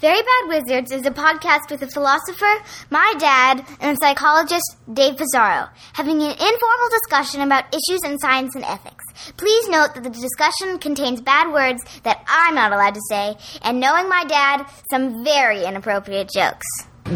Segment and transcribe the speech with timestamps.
[0.00, 2.50] Very Bad Wizards is a podcast with a philosopher,
[2.88, 8.54] my dad, and a psychologist, Dave Pizarro, having an informal discussion about issues in science
[8.54, 9.04] and ethics.
[9.36, 13.78] Please note that the discussion contains bad words that I'm not allowed to say, and
[13.78, 16.64] knowing my dad, some very inappropriate jokes.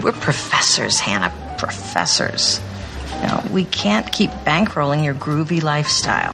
[0.03, 1.33] We're professors, Hannah.
[1.57, 2.61] Professors.
[3.23, 6.33] You know, we can't keep bankrolling your groovy lifestyle.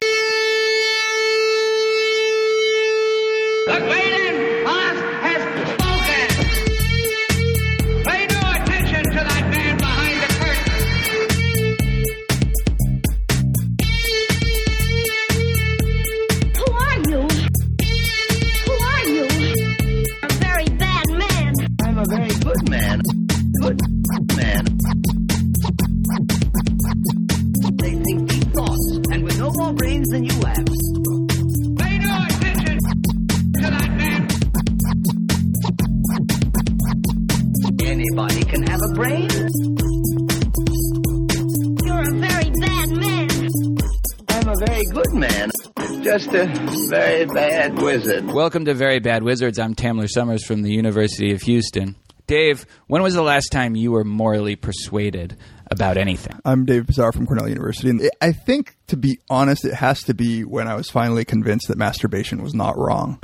[38.20, 39.30] Anybody can have a brain.
[41.86, 43.48] You're a very bad man.
[44.28, 45.50] I'm a very good man.
[46.02, 46.44] Just a
[46.90, 48.26] very bad wizard.
[48.26, 49.58] Welcome to Very Bad Wizards.
[49.58, 51.96] I'm Tamler Sommers from the University of Houston.
[52.26, 55.38] Dave, when was the last time you were morally persuaded
[55.70, 56.38] about anything?
[56.44, 60.12] I'm Dave Pizarro from Cornell University, and I think, to be honest, it has to
[60.12, 63.22] be when I was finally convinced that masturbation was not wrong.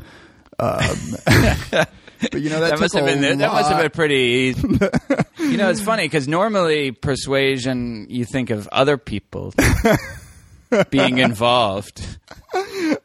[0.58, 1.16] Um,
[2.20, 4.54] but you know that, That must have been a that must have been pretty.
[5.38, 9.52] you know, it's funny because normally persuasion, you think of other people
[10.90, 12.18] being involved.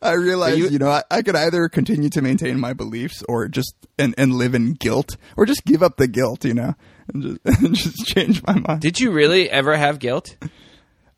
[0.01, 3.47] I realize, you- you, know, I, I could either continue to maintain my beliefs or
[3.47, 6.75] just and, and live in guilt, or just give up the guilt, you know,
[7.13, 8.81] and just, and just change my mind.
[8.81, 10.37] Did you really ever have guilt?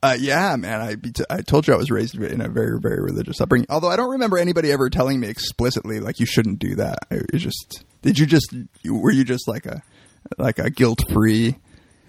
[0.03, 0.81] Uh, yeah, man.
[0.81, 0.97] I
[1.33, 3.67] I told you I was raised in a very very religious upbringing.
[3.69, 6.99] Although I don't remember anybody ever telling me explicitly like you shouldn't do that.
[7.09, 8.53] It just did you just
[8.85, 9.81] were you just like a
[10.37, 11.55] like a guilt free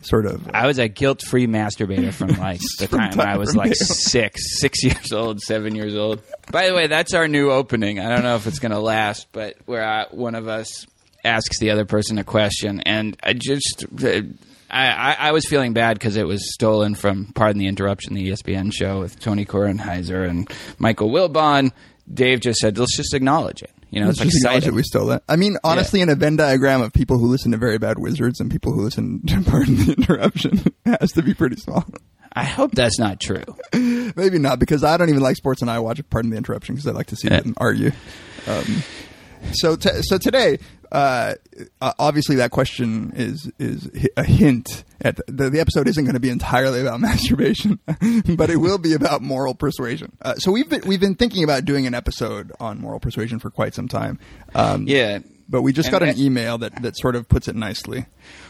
[0.03, 3.55] sort of I was a guilt-free masturbator from like the From time, when I was
[3.57, 3.75] like day.
[3.75, 6.21] six, six years old, seven years old.
[6.51, 8.01] By the way, that's our new opening.
[8.01, 10.87] I don't know if it's going to last, but where I, one of us
[11.25, 13.87] asks the other person a question, and I just.
[14.05, 14.23] uh,
[14.79, 18.73] I, I, was feeling bad because it was stolen from Pardon the Interruption, the ESPN
[18.73, 21.73] show with Tony Kornheiser and Michael Wilbon.
[22.13, 23.71] Dave just said, let's just acknowledge it.
[23.91, 24.71] You know, it's just acknowledge exciting.
[24.71, 25.23] that we stole it.
[25.29, 28.41] I mean, honestly, in a Venn diagram of people who listen to Very Bad Wizards
[28.41, 31.85] and people who listen to Pardon the Interruption, it has to be pretty small.
[32.33, 33.45] I hope that's not true.
[33.73, 36.89] Maybe not because I don't even like sports and I watch Pardon the Interruption because
[36.89, 37.41] I like to see Yeah.
[37.41, 37.93] them argue.
[38.49, 38.83] Um,
[39.53, 40.59] so, t- so today,
[40.95, 41.35] uh,
[41.99, 46.31] obviously, that question is is a hint at the, the episode isn't going to be
[46.31, 47.79] entirely about masturbation,
[48.37, 50.17] but it will be about moral persuasion.
[50.23, 53.51] Uh, so we've been we've been thinking about doing an episode on moral persuasion for
[53.51, 54.19] quite some time.
[54.55, 55.19] Um, Yeah.
[55.49, 58.07] but we just And got an I- email that, that sort of puts it nicely.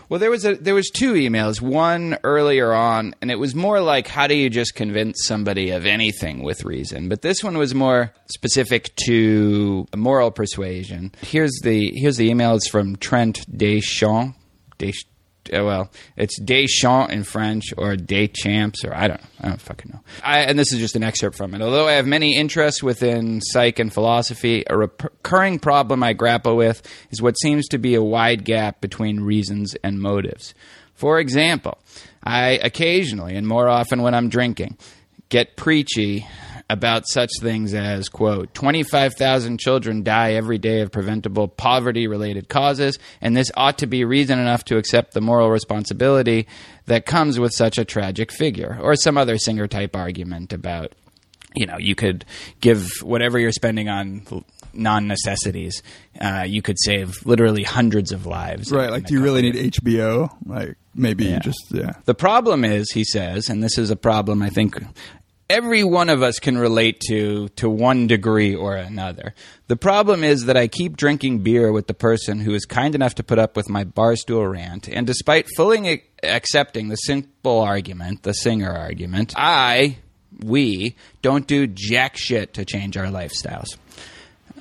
[0.08, 1.60] Well, there was a there was two emails.
[1.60, 5.86] One earlier on, and it was more like how do you just convince somebody of
[5.86, 7.08] anything with reason.
[7.08, 11.12] But this one was more specific to moral persuasion.
[11.22, 12.54] Here's the here's the email.
[12.56, 14.36] It's from Trent Deschamps.
[14.78, 15.13] Desch- uh,
[15.52, 19.28] Uh, well, it's Deschamps in French or Deschamps or I don't know.
[19.40, 20.00] I don't fucking know.
[20.22, 21.62] I, and this is just an excerpt from it.
[21.62, 26.82] Although I have many interests within psych and philosophy, a recurring problem I grapple with
[27.10, 30.54] is what seems to be a wide gap between reasons and motives.
[30.94, 31.78] For example,
[32.22, 34.78] I occasionally, and more often when I'm drinking,
[35.28, 36.26] get preachy
[36.70, 42.98] about such things as quote 25,000 children die every day of preventable poverty related causes
[43.20, 46.46] and this ought to be reason enough to accept the moral responsibility
[46.86, 50.92] that comes with such a tragic figure or some other singer type argument about
[51.54, 52.24] you know you could
[52.60, 54.22] give whatever you're spending on
[54.72, 55.82] non necessities
[56.20, 58.90] uh, you could save literally hundreds of lives Right.
[58.90, 60.30] Like, do you really need HBO?
[60.46, 61.38] Like, maybe Yeah.
[61.40, 61.92] just, yeah.
[62.06, 64.76] the problem is, he says, and this is a problem I think
[65.48, 69.34] every one of us can relate to to one degree or another.
[69.68, 73.14] The problem is that I keep drinking beer with the person who is kind enough
[73.16, 78.34] to put up with my barstool rant, and despite fully accepting the simple argument, the
[78.34, 79.98] singer argument, I,
[80.42, 83.76] we, don't do jack shit to change our lifestyles.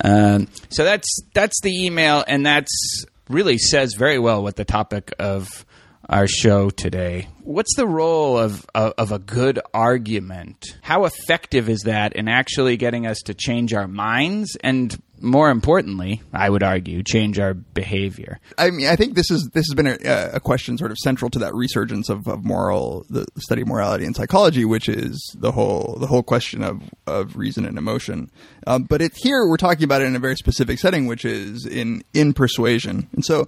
[0.01, 5.13] Um, so that's that's the email, and that's really says very well what the topic
[5.19, 5.65] of
[6.09, 7.27] our show today.
[7.44, 10.77] What's the role of, of of a good argument?
[10.81, 14.57] How effective is that in actually getting us to change our minds?
[14.63, 18.39] And more importantly, I would argue, change our behavior.
[18.57, 21.29] I mean, I think this is this has been a, a question sort of central
[21.31, 25.51] to that resurgence of, of moral, the study of morality and psychology, which is the
[25.53, 28.29] whole the whole question of of reason and emotion.
[28.67, 31.65] Um, but it, here we're talking about it in a very specific setting, which is
[31.65, 33.07] in in persuasion.
[33.13, 33.47] And so,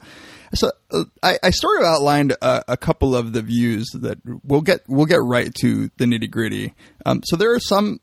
[0.55, 4.61] so uh, I, I sort of outlined a, a couple of the views that we'll
[4.61, 6.73] get we'll get right to the nitty gritty.
[7.05, 7.99] Um, so there are some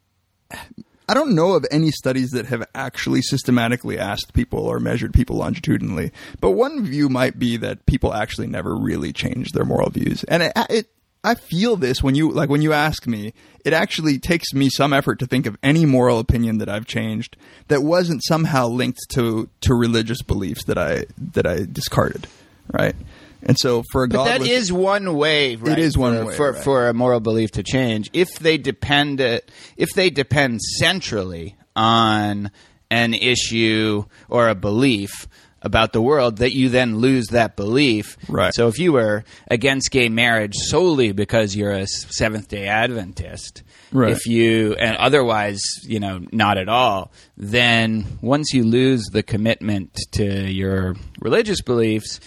[1.08, 5.37] I don't know of any studies that have actually systematically asked people or measured people
[5.37, 10.25] longitudinally, but one view might be that people actually never really change their moral views,
[10.25, 10.87] and it, it
[11.25, 13.32] I feel this when you like when you ask me.
[13.64, 17.37] It actually takes me some effort to think of any moral opinion that I've changed
[17.69, 21.04] that wasn't somehow linked to to religious beliefs that I
[21.34, 22.26] that I discarded,
[22.73, 22.95] right?
[23.43, 25.57] And so for a But that is one way.
[25.57, 26.65] Right, is one for, way, for, right.
[26.65, 32.51] for a moral belief to change if they depend it, if they depend centrally on
[32.91, 35.27] an issue or a belief
[35.63, 38.17] about the world that you then lose that belief.
[38.29, 38.53] Right.
[38.53, 44.13] So if you were against gay marriage solely because you're a Seventh Day Adventist, Right.
[44.13, 49.97] if you and otherwise you know not at all, then once you lose the commitment
[50.13, 52.19] to your religious beliefs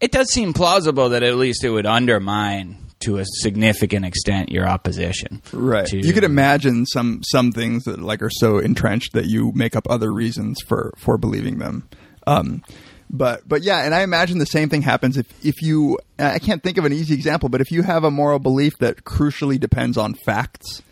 [0.00, 4.66] it does seem plausible that at least it would undermine to a significant extent your
[4.66, 5.40] opposition.
[5.52, 5.86] Right.
[5.86, 9.76] to- You could imagine some some things that like are so entrenched that you make
[9.76, 11.88] up other reasons for for believing them.
[12.26, 12.62] Um,
[13.10, 16.62] but but yeah, and I imagine the same thing happens if if you I can't
[16.62, 19.96] think of an easy example, but if you have a moral belief that crucially depends
[19.96, 20.82] on facts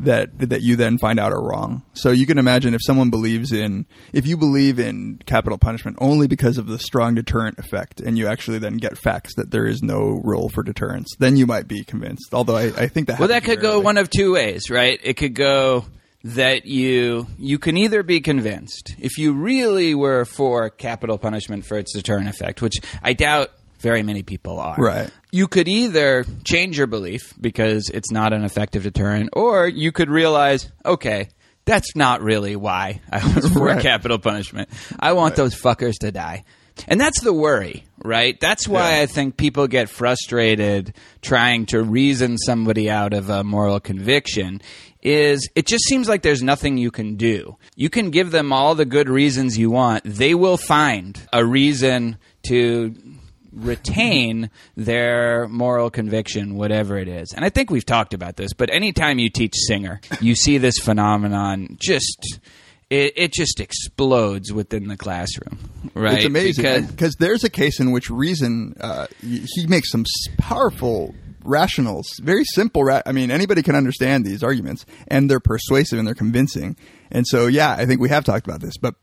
[0.00, 1.82] that that you then find out are wrong.
[1.94, 6.26] So you can imagine if someone believes in if you believe in capital punishment only
[6.26, 9.82] because of the strong deterrent effect, and you actually then get facts that there is
[9.82, 12.32] no role for deterrence, then you might be convinced.
[12.32, 14.98] Although I, I think that Well, that could go one of two ways, right?
[15.02, 15.84] It could go
[16.24, 21.78] that you you can either be convinced if you really were for capital punishment for
[21.78, 23.50] its deterrent effect, which I doubt
[23.80, 24.76] very many people are.
[24.76, 25.10] Right.
[25.32, 30.08] You could either change your belief because it's not an effective deterrent, or you could
[30.10, 31.28] realize, okay,
[31.64, 33.82] that's not really why I was for Right.
[33.82, 34.68] capital punishment.
[34.98, 36.44] I want those fuckers to die.
[36.88, 38.38] And that's the worry, right?
[38.38, 39.02] That's why Yeah.
[39.02, 44.60] I think people get frustrated trying to reason somebody out of a moral conviction
[45.02, 47.56] is it just seems like there's nothing you can do.
[47.76, 50.02] You can give them all the good reasons you want.
[50.04, 52.18] They will find a reason
[52.48, 52.94] to
[53.56, 57.32] retain their moral conviction, whatever it is.
[57.32, 60.78] And I think we've talked about this, but anytime you teach Singer, you see this
[60.78, 62.40] phenomenon just.
[62.88, 65.58] It, it just explodes within the classroom,
[65.94, 66.18] right?
[66.18, 70.04] It's amazing Because- there's a case in which reason uh, he makes some
[70.38, 71.12] powerful
[71.42, 72.84] rationals, very simple.
[72.84, 76.76] Ra- I mean, anybody can understand these arguments, and they're persuasive and they're convincing.
[77.10, 78.94] And so, yeah, I think we have talked about this, but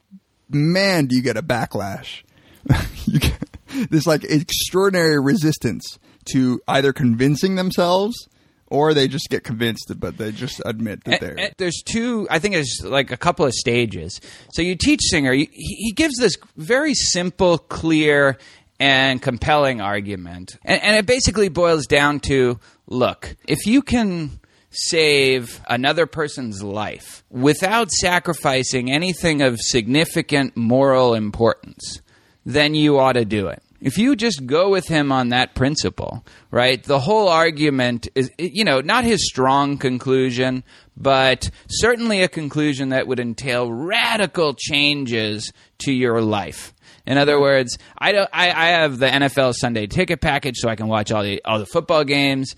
[0.49, 2.23] man, do you get a backlash?
[3.05, 3.52] you get
[3.89, 5.99] this like extraordinary resistance
[6.33, 8.27] to either convincing themselves
[8.73, 11.39] or they just get convinced, but they just admit that eh, they're.
[11.39, 14.19] and there's two i think there's like a couple of stages
[14.51, 18.37] so you teach singer he, he gives this very simple clear
[18.79, 24.31] and compelling argument and, and it basically boils down to look if you can
[24.71, 32.01] save another person's life without sacrificing anything of significant moral importance
[32.45, 33.61] then you ought to do it.
[33.81, 36.81] If you just go with him on that principle, right?
[36.81, 40.63] The whole argument is, you know, not his strong conclusion,
[40.95, 46.73] but certainly a conclusion that would entail radical changes to your life.
[47.05, 48.29] In other words, I don't.
[48.31, 51.59] I, I have the NFL Sunday ticket package, so I can watch all the all
[51.59, 52.55] the football games.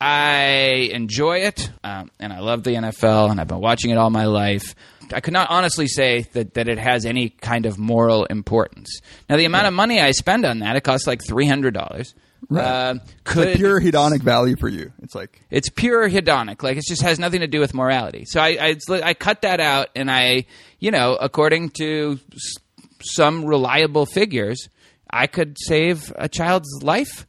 [0.00, 4.10] I enjoy it, um, and I love the NFL, and I've been watching it all
[4.10, 4.74] my life.
[5.12, 9.00] I could not honestly say that, that it has any kind of moral importance.
[9.28, 12.14] Now, the amount of money I spend on that, it costs like three hundred dollars.
[12.54, 14.92] Uh, It's could like pure hedonic value for you.
[15.02, 16.62] It's like it's pure hedonic.
[16.62, 18.24] Like it just has nothing to do with morality.
[18.26, 20.44] So I, I, I cut that out, and I,
[20.78, 22.54] you know, according to s-
[23.02, 24.68] some reliable figures,
[25.10, 27.26] I could save a child's life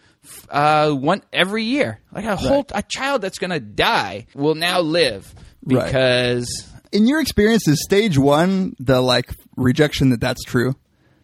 [0.50, 2.00] uh, one every year.
[2.14, 5.34] Like a whole a child that's going to die will now live
[5.66, 5.86] Right.
[5.86, 10.74] because in your experience is stage one the like rejection that that's true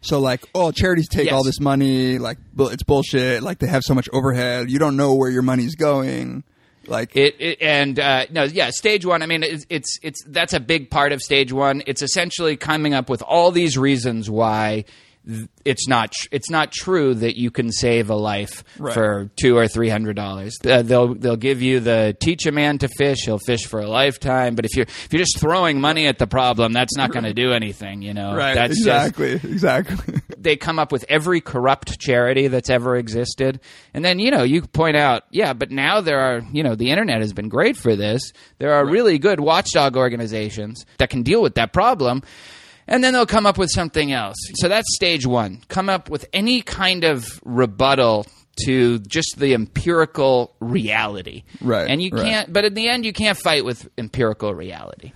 [0.02, 1.34] so like oh charities take Yes.
[1.34, 5.16] all this money like it's bullshit like they have so much overhead you don't know
[5.16, 6.44] where your money's going
[6.86, 9.24] like It, it and uh, no, yeah, stage one.
[9.24, 11.82] I mean, it's, it's it's that's a big part of stage one.
[11.88, 14.86] It's essentially coming up with all these reasons why
[15.65, 18.94] it's not it's not true that you can save a life Right.
[18.94, 20.55] for two or three hundred dollars.
[20.63, 23.20] Uh, they'll they'll give you the teach a man to fish.
[23.25, 24.55] He'll fish for a lifetime.
[24.55, 27.34] But if you're if you're just throwing money at the problem, that's not going to
[27.34, 28.01] do anything.
[28.01, 28.53] You know, Right.
[28.53, 29.32] That's just- exactly.
[29.51, 30.22] exactly.
[30.38, 33.60] they come up with every corrupt charity that's ever existed.
[33.94, 36.91] And then, you know, you point out, yeah, but now there are, you know, the
[36.91, 38.22] internet has been great for this.
[38.60, 42.22] There are really good watchdog organizations that can deal with that problem.
[42.88, 44.38] And then they'll come up with something else.
[44.56, 45.62] So that's stage one.
[45.70, 48.27] Come up with any kind of rebuttal
[48.65, 51.44] to just the empirical reality.
[51.62, 55.12] Right, And you can't, but in the end, you can't fight with empirical reality.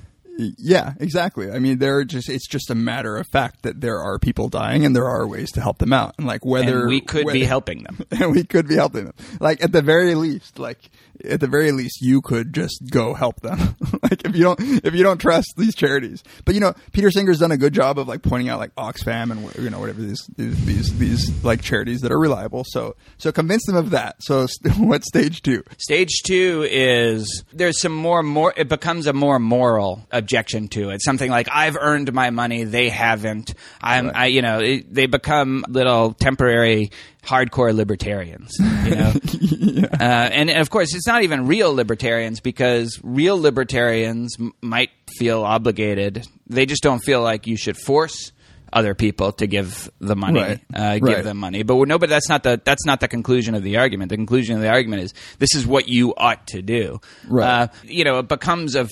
[0.58, 1.52] Yeah, exactly.
[1.52, 4.48] I mean, there are just it's just a matter of fact that there are people
[4.48, 6.16] dying and there are ways to help them out.
[6.18, 8.00] And like whether And we could be helping them.
[8.12, 9.14] and we could be helping them.
[9.42, 10.80] Like at the very least, like
[11.26, 13.76] at the very least, you could just go help them.
[14.04, 16.24] like if you don't, if you don't trust these charities.
[16.46, 19.32] But you know, Peter Singer's done a good job of like pointing out like Oxfam
[19.32, 22.64] and you know whatever these these these, these like charities that are reliable.
[22.68, 24.18] So so convince them of that.
[24.22, 24.48] So
[24.78, 25.64] what stage two?
[25.78, 28.54] Stage two is there's some more more.
[28.56, 31.02] It becomes a more moral objection to it.
[31.02, 33.54] Something like I've earned my money, they haven't.
[33.82, 36.92] I'm, I, you know, it, they become little temporary
[37.24, 38.52] hardcore libertarians.
[38.60, 39.14] You know,
[39.94, 44.90] uh, and, and of course it's not even real libertarians because real libertarians m- might
[45.18, 46.26] feel obligated.
[46.48, 48.32] They just don't feel like you should force
[48.72, 50.60] other people to give the money, Right.
[50.76, 51.24] uh, give Right.
[51.24, 51.64] them money.
[51.64, 54.10] But no, but that's not the that's not the conclusion of the argument.
[54.10, 57.02] The conclusion of the argument is this is what you ought to do.
[57.28, 57.64] Right.
[57.64, 58.92] Uh, you know, it becomes of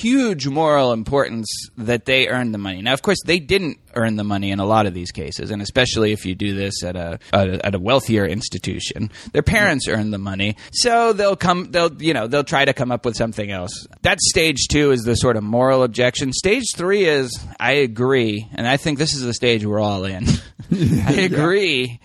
[0.00, 2.80] huge moral importance that they earn the money.
[2.80, 5.62] Now, of course, they didn't earn the money in a lot of these cases, and
[5.62, 10.10] especially if you do this at a, a at a wealthier institution, their parents earn
[10.10, 11.70] the money, so they'll come.
[11.70, 13.86] They'll you know they'll try to come up with something else.
[14.02, 16.32] That's stage two is the sort of moral objection.
[16.32, 20.24] Stage three is I agree, and I think this is the stage we're all in.
[20.70, 22.00] I agree,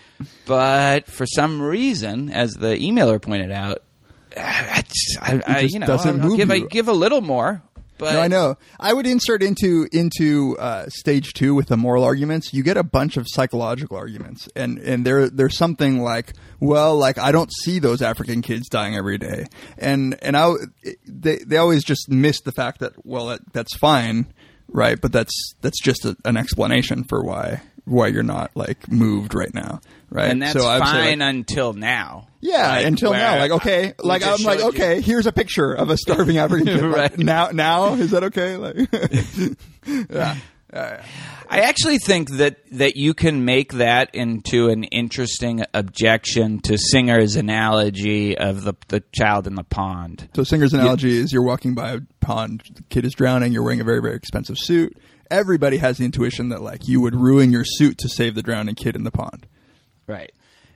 [0.46, 3.84] but for some reason, as the emailer pointed out,
[4.38, 4.84] I,
[5.22, 7.62] I, I you know I'll move give, I give a little more.
[8.04, 8.58] But No, I know.
[8.80, 12.54] I would insert into into uh, stage two with the moral arguments.
[12.54, 17.18] You get a bunch of psychological arguments, and and there there's something like, well, like
[17.18, 19.46] I don't see those African kids dying every day,
[19.78, 20.52] and and I
[21.08, 24.34] they they always just miss the fact that well that, that's fine,
[24.68, 25.00] right?
[25.00, 29.54] But that's that's just a, an explanation for why why you're not like moved right
[29.54, 30.30] now, right?
[30.32, 32.28] and that's So I would say, fine like, until now.
[32.40, 35.74] yeah, Like, until now, like okay, like I'm like showed you- okay, here's a picture
[35.74, 36.82] of a starving African kid.
[36.84, 37.18] Like, Right.
[37.20, 38.56] now, now is that okay?
[38.58, 38.78] Like,
[40.10, 40.38] yeah,
[40.76, 47.36] I actually think that that you can make that into an interesting objection to Singer's
[47.36, 50.30] analogy of the the child in the pond.
[50.36, 53.82] So Singer's analogy is you're walking by a pond, the kid is drowning, you're wearing
[53.82, 54.98] a very very expensive suit.
[55.34, 58.76] Everybody has the intuition that like you would ruin your suit to save the drowning
[58.76, 59.48] kid in the pond.
[60.06, 60.32] Right.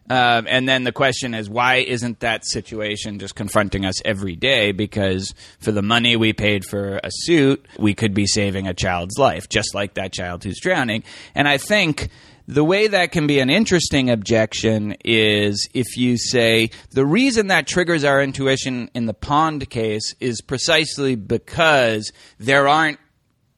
[0.09, 4.71] Um, and then the question is, why isn't that situation just confronting us every day?
[4.71, 9.17] Because for the money we paid for a suit, we could be saving a child's
[9.17, 11.03] life, just like that child who's drowning.
[11.35, 12.09] And I think
[12.47, 17.67] the way that can be an interesting objection is if you say the reason that
[17.67, 22.99] triggers our intuition in the pond case is precisely because there aren't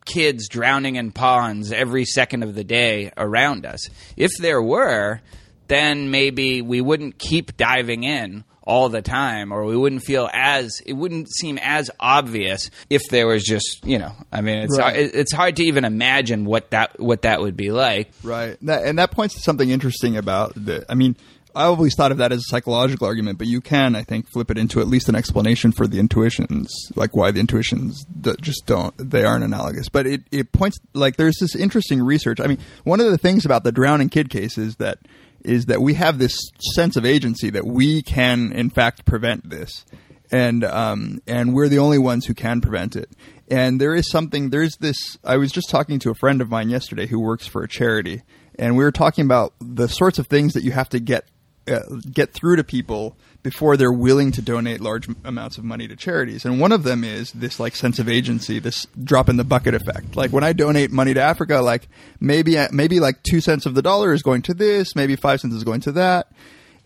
[0.09, 3.87] kids drowning in ponds every second of the day around us.
[4.17, 5.21] If there were,
[5.67, 10.79] then maybe we wouldn't keep diving in all the time or we wouldn't feel as
[10.85, 14.95] it wouldn't seem as obvious if there was just you know i mean it's Right.
[14.95, 18.57] hard, it's hard to even imagine what that what that would be like Right.
[18.61, 20.85] That, and that points to something interesting about the.
[20.87, 21.17] I mean,
[21.55, 24.51] I always thought of that as a psychological argument, but you can, I think, flip
[24.51, 28.65] it into at least an explanation for the intuitions, like why the intuitions that just
[28.65, 29.89] don't, they aren't analogous.
[29.89, 32.39] But it, it points, like, there's this interesting research.
[32.39, 34.99] I mean, one of the things about the drowning kid case is that,
[35.43, 36.37] is that we have this
[36.75, 39.85] sense of agency that we can, in fact, prevent this
[40.31, 43.09] and um, and we're the only ones who can prevent it.
[43.49, 44.49] And there is something.
[44.49, 45.17] There's this.
[45.23, 48.21] I was just talking to a friend of mine yesterday who works for a charity,
[48.57, 51.25] and we were talking about the sorts of things that you have to get
[51.69, 55.95] uh, get through to people before they're willing to donate large amounts of money to
[55.95, 56.43] charities.
[56.43, 59.73] And one of them is this like sense of agency, this drop in the bucket
[59.73, 60.15] effect.
[60.15, 61.87] Like when I donate money to Africa, like
[62.19, 65.55] maybe maybe like two cents of the dollar is going to this, maybe five cents
[65.55, 66.27] is going to that.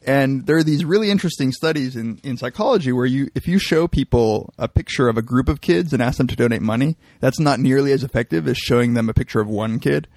[0.06, 3.88] And there are these really interesting studies in, in psychology where you, if you show
[3.88, 7.40] people a picture of a group of kids and ask them to donate money, that's
[7.40, 10.08] not nearly as effective as showing them a picture of one kid.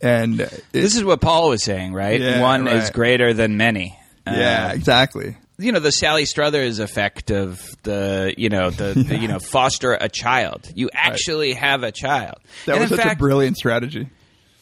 [0.00, 3.98] And it, this is what paul was saying right Yeah, one is greater than many
[4.26, 5.36] yeah, Uh, exactly.
[5.58, 9.92] you know the Sally Struthers effect of the you know the, the you know foster
[9.92, 10.70] a child.
[10.74, 12.36] You actually have a child.
[12.66, 14.08] That And was such fact, a brilliant strategy.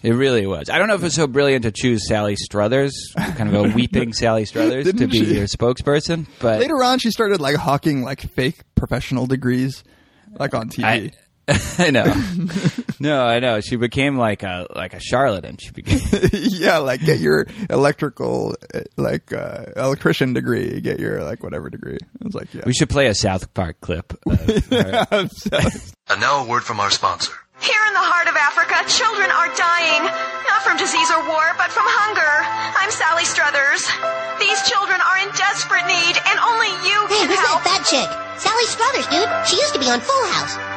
[0.02, 0.68] It really was.
[0.68, 3.62] I don't know if it was so brilliant to choose Sally Struthers, kind of a
[3.76, 5.34] weeping Sally Struthers, to be she?
[5.36, 6.26] your spokesperson.
[6.40, 9.84] But Later on, she started like hawking like fake professional degrees,
[10.32, 10.84] like on TV.
[10.84, 11.10] I,
[11.78, 12.04] I know.
[13.00, 13.60] no, I know.
[13.60, 15.56] She became like a like a charlatan.
[15.58, 15.98] She became.
[16.32, 18.54] yeah, like get your electrical,
[18.96, 21.98] like uh, electrician degree, get your like whatever degree.
[22.00, 22.62] I was like, yeah.
[22.64, 24.12] We should play a South Park clip.
[24.26, 24.38] Of
[24.70, 25.06] her.
[26.08, 27.32] And now a word from our sponsor.
[27.62, 30.02] Here in the heart of Africa, children are dying.
[30.50, 32.32] Not from disease or war, but from hunger.
[32.74, 33.86] I'm Sally Struthers.
[34.42, 37.62] These children are in desperate need, and only you Hey, who's help.
[37.62, 38.08] that fat chick?
[38.42, 39.30] Sally Struthers, dude.
[39.46, 40.21] She used to be on Full House.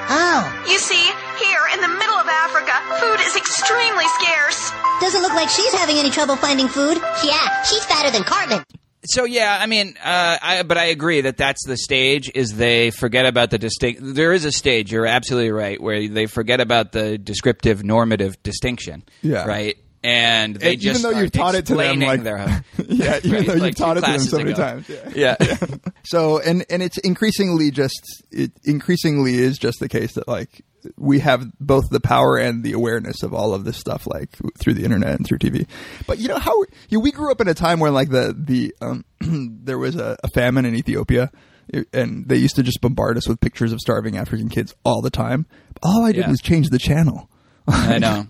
[0.08, 0.66] Oh.
[0.70, 4.72] You see, here in the middle of Africa, food is extremely scarce.
[5.02, 6.98] Doesn't look like she's having any trouble finding food.
[7.24, 8.64] Yeah, she's fatter than Cartman.
[9.08, 12.32] So yeah, I mean, uh, I, but I agree that that's the stage.
[12.34, 14.02] Is they forget about the distinct.
[14.04, 14.92] There is a stage.
[14.92, 19.04] You're absolutely right where they forget about the descriptive normative distinction.
[19.22, 19.46] Yeah.
[19.46, 19.78] Right.
[20.06, 22.38] And they And even though you've taught it to them, like their,
[22.88, 24.62] yeah, even Right, though you've like taught it to them so many ago.
[24.62, 24.90] times.
[25.16, 25.36] Yeah.
[25.40, 25.58] yeah.
[26.04, 28.00] So and and it's increasingly just
[28.32, 30.64] it increasingly is just the case that like
[30.98, 34.76] we have both the power and the awareness of all of this stuff like through
[34.76, 35.66] the internet and through TV.
[36.06, 36.54] But you know how
[36.90, 39.04] you know, we grew up in a time where like the the um,
[39.64, 41.32] there was a, a famine in Ethiopia.
[41.92, 45.10] And they used to just bombard us with pictures of starving African kids all the
[45.10, 45.48] time.
[45.82, 46.30] All I did Yeah.
[46.30, 47.28] was change the channel.
[47.68, 48.28] I know.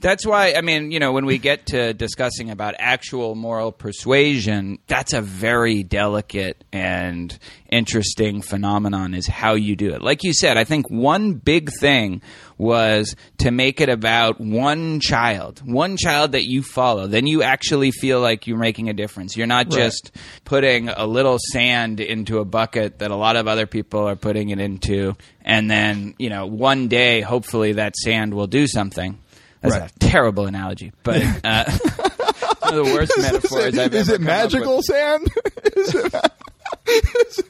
[0.00, 4.78] That's why, I mean, you know, when we get to discussing about actual moral persuasion,
[4.86, 7.38] that's a very delicate and
[7.70, 10.00] interesting phenomenon is how you do it.
[10.00, 12.22] Like you said, I think one big thing
[12.56, 17.06] was to make it about one child, one child that you follow.
[17.06, 19.36] Then you actually feel like you're making a difference.
[19.36, 20.12] You're not just
[20.46, 24.48] putting a little sand into a bucket that a lot of other people are putting
[24.48, 25.14] it into.
[25.42, 29.18] And then, you know, one day, hopefully that sand will do something.
[29.60, 29.90] That's Right.
[29.90, 31.64] a terrible analogy, but uh,
[32.60, 34.84] one of the worst metaphors I've is ever it come up magical with.
[34.86, 35.28] sand?
[35.76, 35.94] is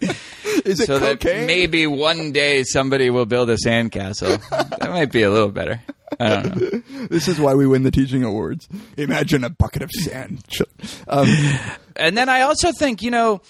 [0.00, 0.16] it,
[0.66, 4.40] is it So that maybe one day somebody will build a sandcastle.
[4.78, 5.80] that might be a little better.
[6.18, 7.06] I don't know.
[7.08, 8.68] This is why we win the teaching awards.
[8.96, 10.42] Imagine a bucket of sand.
[11.08, 11.28] Um,
[11.96, 13.40] and then I also think, you know,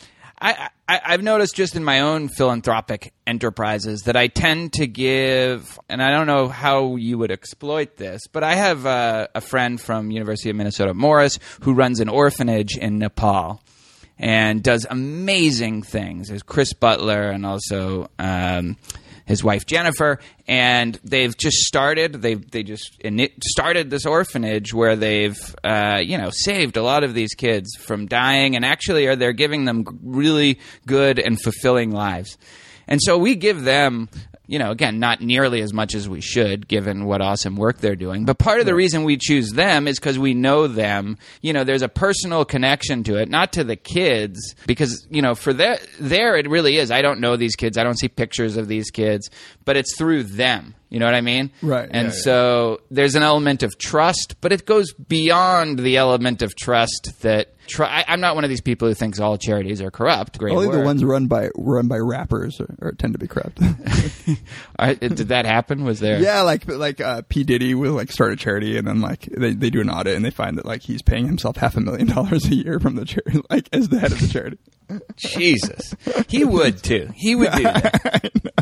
[0.40, 5.78] I, I, I've noticed just in my own philanthropic enterprises that I tend to give,
[5.88, 9.80] and I don't know how you would exploit this, but I have uh, a friend
[9.80, 13.62] from University of Minnesota Morris who runs an orphanage in Nepal
[14.18, 16.26] and does amazing things.
[16.26, 18.76] There's Chris Butler and also um,
[19.24, 22.14] his wife Jennifer, and they've just started.
[22.14, 23.00] They they just
[23.44, 28.06] started this orphanage where they've uh, you know saved a lot of these kids from
[28.06, 32.38] dying, and actually are they're giving them really good and fulfilling lives.
[32.88, 34.08] And so we give them.
[34.50, 37.94] You know, again, not nearly as much as we should, given what awesome work they're
[37.94, 38.24] doing.
[38.24, 41.18] But part of the reason we choose them is because we know them.
[41.40, 45.36] You know, there's a personal connection to it, not to the kids, because you know,
[45.36, 46.90] for there, there it really is.
[46.90, 47.78] I don't know these kids.
[47.78, 49.30] I don't see pictures of these kids,
[49.64, 50.74] but it's through them.
[50.88, 51.52] You know what I mean?
[51.62, 52.20] Right, And yeah, yeah.
[52.22, 57.54] so there's an element of trust, but it goes beyond the element of trust that.
[57.70, 60.38] Try, I, I'm not one of these people who thinks all charities are corrupt.
[60.38, 63.60] Great only the ones run by run by rappers are tend to be corrupt.
[65.00, 65.84] Did that happen?
[65.84, 66.20] Was there?
[66.20, 69.54] yeah, like like uh, P Diddy will like start a charity and then like they,
[69.54, 72.06] they do an audit and they find that like he's paying himself half a million
[72.14, 74.58] dollars a year from the charity, like as the head of the charity.
[75.16, 75.94] Jesus,
[76.28, 77.10] he would too.
[77.14, 78.52] He would do that.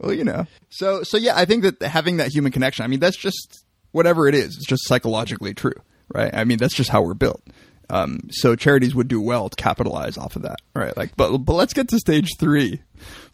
[0.00, 0.46] well, you know.
[0.70, 4.26] So so yeah, I think that having that human connection, I mean, that's just whatever
[4.28, 4.56] it is.
[4.56, 5.74] It's just psychologically true,
[6.12, 6.34] right?
[6.34, 7.42] I mean, that's just how we're built.
[7.90, 10.96] Um, so charities would do well to capitalize off of that, right?
[10.96, 12.82] Like, but but let's get to stage three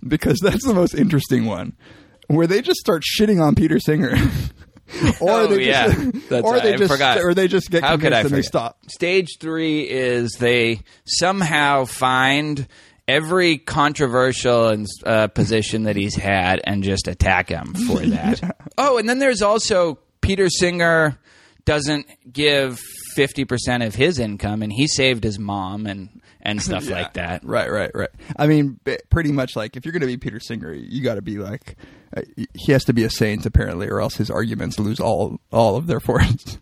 [0.06, 1.74] because that's the most interesting one,
[2.26, 4.16] where they just start shitting on Peter Singer.
[5.20, 7.18] or oh they yeah, just, That's or they I just, forgot.
[7.18, 8.78] or they just get How could convinced I and they stop.
[8.90, 12.66] Stage three is they somehow find
[13.06, 18.56] every controversial and, uh, position that he's had and just attack him for that.
[18.78, 21.18] Oh, and then there's also Peter Singer
[21.64, 22.80] doesn't give
[23.14, 26.96] fifty percent of his income, and he saved his mom and and stuff Yeah.
[27.02, 27.44] like that.
[27.44, 28.10] Right, right, right.
[28.36, 31.22] I mean, pretty much like if you're going to be Peter Singer, you got to
[31.22, 31.76] be like
[32.16, 32.22] uh,
[32.54, 35.86] he has to be a saint apparently, or else his arguments lose all all of
[35.86, 36.58] their force.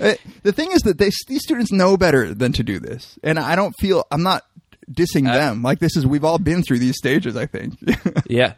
[0.00, 3.38] Uh, the thing is that they these students know better than to do this, and
[3.38, 4.42] I don't feel I'm not
[4.90, 5.62] dissing uh, them.
[5.62, 7.36] Like this is we've all been through these stages.
[7.36, 7.78] I think.
[8.26, 8.54] yeah.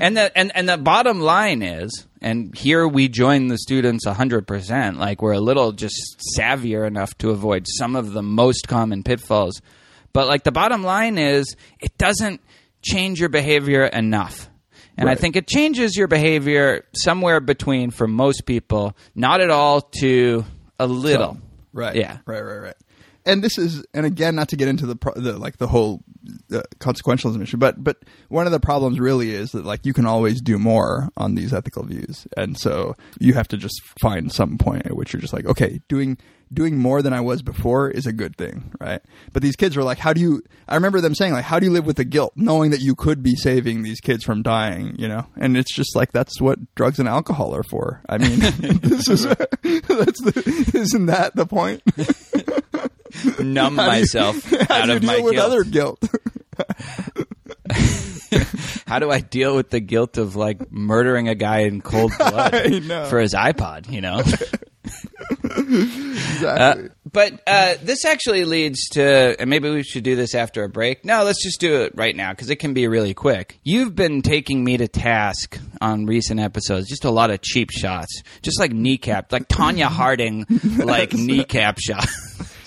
[0.00, 4.46] And the and, and the bottom line is, and here we join the students hundred
[4.46, 4.98] percent.
[4.98, 9.60] Like we're a little just savvier enough to avoid some of the most common pitfalls.
[10.12, 12.40] But like the bottom line is, it doesn't
[12.82, 14.48] change your behavior enough.
[14.98, 19.82] And I think it changes your behavior somewhere between, for most people, not at all
[20.00, 20.44] to
[20.78, 21.34] a little.
[21.34, 21.42] Some.
[21.72, 21.96] Right.
[21.96, 22.18] Yeah.
[22.24, 22.40] Right.
[22.40, 22.56] Right.
[22.56, 22.74] Right.
[23.26, 26.02] And this is, and again, not to get into the, the like the whole
[26.52, 30.06] uh, consequentialism issue, but but one of the problems really is that like you can
[30.06, 34.56] always do more on these ethical views, and so you have to just find some
[34.56, 36.16] point at which you're just like, okay, doing
[36.52, 39.00] doing more than I was before is a good thing, right?
[39.32, 40.42] But these kids were like, how do you?
[40.68, 42.94] I remember them saying like, how do you live with the guilt, knowing that you
[42.94, 45.26] could be saving these kids from dying, you know?
[45.36, 48.02] And it's just like that's what drugs and alcohol are for.
[48.08, 48.38] I mean,
[48.80, 49.24] this is
[49.62, 51.82] that's the, isn't that the point?
[53.40, 55.46] Numb you- myself how out do you of deal my with guilt.
[55.46, 56.02] other guilt.
[58.86, 62.52] How do I deal with the guilt of like murdering a guy in cold blood
[63.08, 63.90] for his iPod?
[63.90, 64.22] You know.
[65.42, 66.90] exactly.
[67.10, 71.04] But uh, this actually leads to, and maybe we should do this after a break.
[71.04, 73.58] No, let's just do it right now because it can be really quick.
[73.64, 78.22] You've been taking me to task on recent episodes, just a lot of cheap shots,
[78.42, 82.06] just like kneecap, like Tonya Harding, like kneecap shot.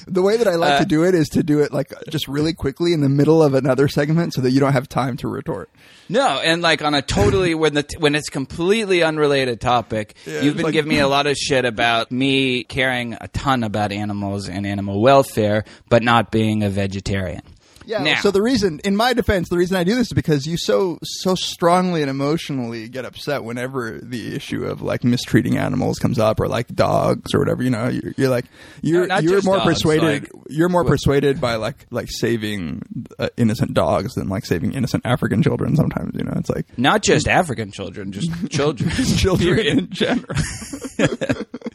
[0.08, 2.28] The way that I like uh, to do it is to do it like just
[2.28, 5.28] really quickly in the middle of another segment, so that you don't have time to
[5.28, 5.70] retort.
[6.10, 10.56] No, and like on a totally when the when it's completely unrelated topic, Yeah, you've
[10.56, 14.50] been like- giving me a lot of shit about me caring a ton about animals
[14.50, 17.42] and animal welfare, but not being a vegetarian.
[17.90, 18.04] Yeah.
[18.04, 20.58] Now- So the reason, in my defense, the reason I do this is because you
[20.58, 26.20] so so strongly and emotionally get upset whenever the issue of like mistreating animals comes
[26.20, 27.64] up, or like dogs or whatever.
[27.64, 28.46] You know, you're, you're like
[28.84, 30.04] you're No, you're more dogs, persuaded.
[30.24, 32.82] like- you're more persuaded by like like saving
[33.18, 35.76] uh, innocent dogs than like saving innocent African children.
[35.76, 38.90] Sometimes you know, it's like Not just African children, just children.
[38.92, 40.36] children in general.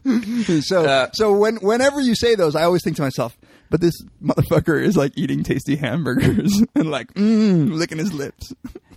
[0.63, 3.37] so Uh, so when whenever you say those, I always think to myself,
[3.75, 8.53] but this motherfucker is like eating tasty hamburgers and like mm, licking his lips.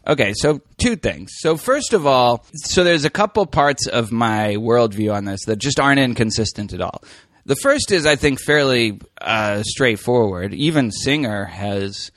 [0.05, 1.31] Okay, so two things.
[1.39, 5.55] So first of all, so there's a couple parts of my worldview on this that
[5.55, 7.01] just aren't inconsistent at all.
[7.47, 10.53] The first is, I think, fairly uh, straightforward.
[10.53, 12.11] Even Singer has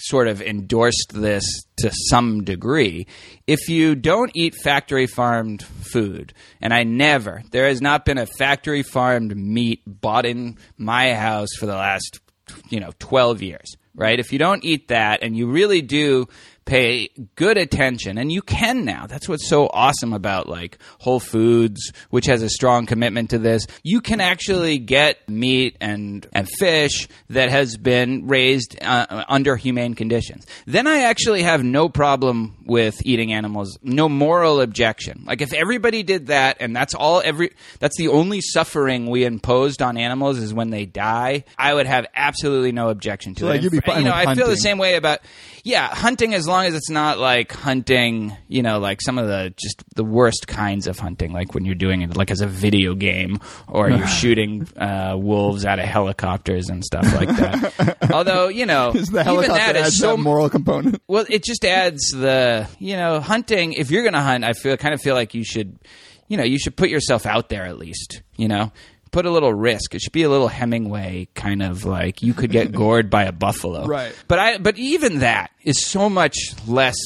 [0.00, 1.44] sort of endorsed this
[1.78, 3.06] to some degree.
[3.46, 8.26] If you don't eat factory farmed food, and I never, there has not been a
[8.26, 12.20] factory farmed meat bought in my house for the last,
[12.68, 14.18] you know, 12 years, right?
[14.18, 16.26] If you don't eat that and you really do
[16.64, 19.06] pay good attention and you can now.
[19.06, 23.66] That's what's so awesome about like whole foods which has a strong commitment to this.
[23.82, 29.94] You can actually get meat and and fish that has been raised uh, under humane
[29.94, 30.46] conditions.
[30.66, 35.24] Then i actually have no problem with eating animals no moral objection.
[35.26, 39.82] Like if everybody did that and that's all every that's the only suffering we imposed
[39.82, 43.50] on animals is when they die i would have absolutely no objection to So, it.
[43.50, 45.20] like, you'd be fine you know i feel the same way about
[45.64, 49.52] yeah hunting as long as it's not like hunting you know like some of the
[49.56, 52.94] just the worst kinds of hunting like when you're doing it like as a video
[52.94, 57.96] game or you're shooting uh, wolves out of helicopters and stuff like that.
[58.12, 61.02] Although you know even that is so that moral component?
[61.08, 63.72] well, it just adds the you know hunting.
[63.72, 65.78] If you're going to hunt, I feel kind of feel like you should,
[66.28, 68.22] you know, you should put yourself out there at least.
[68.36, 68.72] You know,
[69.12, 69.94] put a little risk.
[69.94, 73.32] It should be a little Hemingway kind of like you could get gored by a
[73.32, 74.14] buffalo, Right.
[74.28, 76.36] But I, but even that is so much
[76.66, 76.96] less.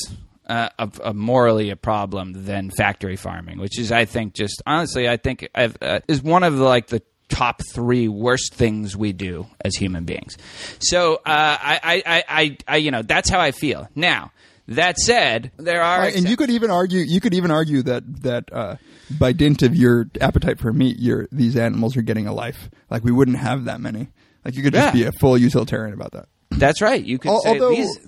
[0.51, 5.07] Uh, of, of morally a problem than factory farming, which is, I think, just honestly,
[5.07, 9.13] I think I've, uh, is one of the, like the top three worst things we
[9.13, 10.39] do as human beings.
[10.79, 13.91] So uh, I, I, I, I, you know, that's how I feel.
[13.95, 14.33] Now
[14.69, 18.23] that said, there are Right, and you could even argue you could even argue that
[18.23, 18.77] that uh,
[19.19, 22.71] by dint of your appetite for meat, your these animals are getting a life.
[22.91, 24.09] Like we wouldn't have that many.
[24.45, 24.93] Like you could just Yeah.
[24.93, 26.27] be a full utilitarian about that.
[26.51, 27.03] That's right.
[27.03, 27.99] You could Al- say although- these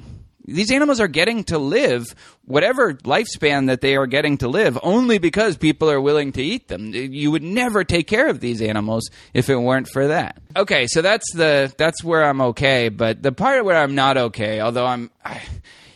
[0.47, 5.19] these animals are getting to live whatever lifespan that they are getting to live only
[5.19, 6.93] because people are willing to eat them.
[6.93, 10.39] You would never take care of these animals if it weren't for that.
[10.57, 14.61] Okay, so that's the that's where I'm okay, but the part where I'm not okay,
[14.61, 15.41] although I'm I,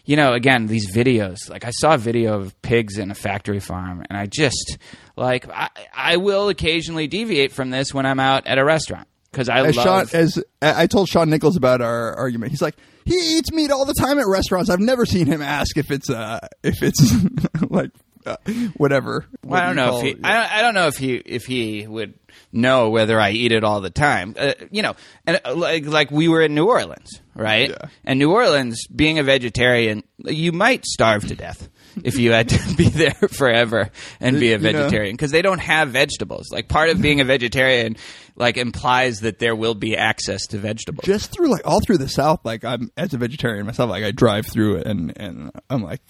[0.05, 3.61] you know, again, these videos, like I saw a video of pigs in a factory
[3.61, 4.79] farm and I just
[5.17, 9.49] like I, I will occasionally deviate from this when I'm out at a restaurant because
[9.49, 13.15] I As love Shaun, as I told Shaun Nichols about our argument, he's like he
[13.15, 14.71] eats meat all the time at restaurants.
[14.71, 17.15] I've never seen him ask if it's uh if it's
[17.71, 17.91] like
[18.27, 18.37] uh,
[18.77, 19.27] whatever.
[19.45, 20.11] Well, I don't know call if he.
[20.13, 20.21] it.
[20.25, 22.15] I don't, I don't know if he if he would
[22.55, 24.35] know whether I eat it all the time.
[24.39, 24.95] Uh, you know,
[25.27, 27.71] and uh, like like we were in New Orleans, right?
[27.71, 27.89] Yeah.
[28.05, 31.69] And New Orleans, being a vegetarian, you might starve to death.
[32.03, 35.91] If you had to be there forever and be a vegetarian, because they don't have
[35.91, 36.49] vegetables.
[36.51, 37.97] Like part of being a vegetarian,
[38.35, 41.05] like implies that there will be access to vegetables.
[41.05, 44.11] just through like all through the South, like I'm as a vegetarian myself, like I
[44.11, 46.01] drive through it and and I'm like,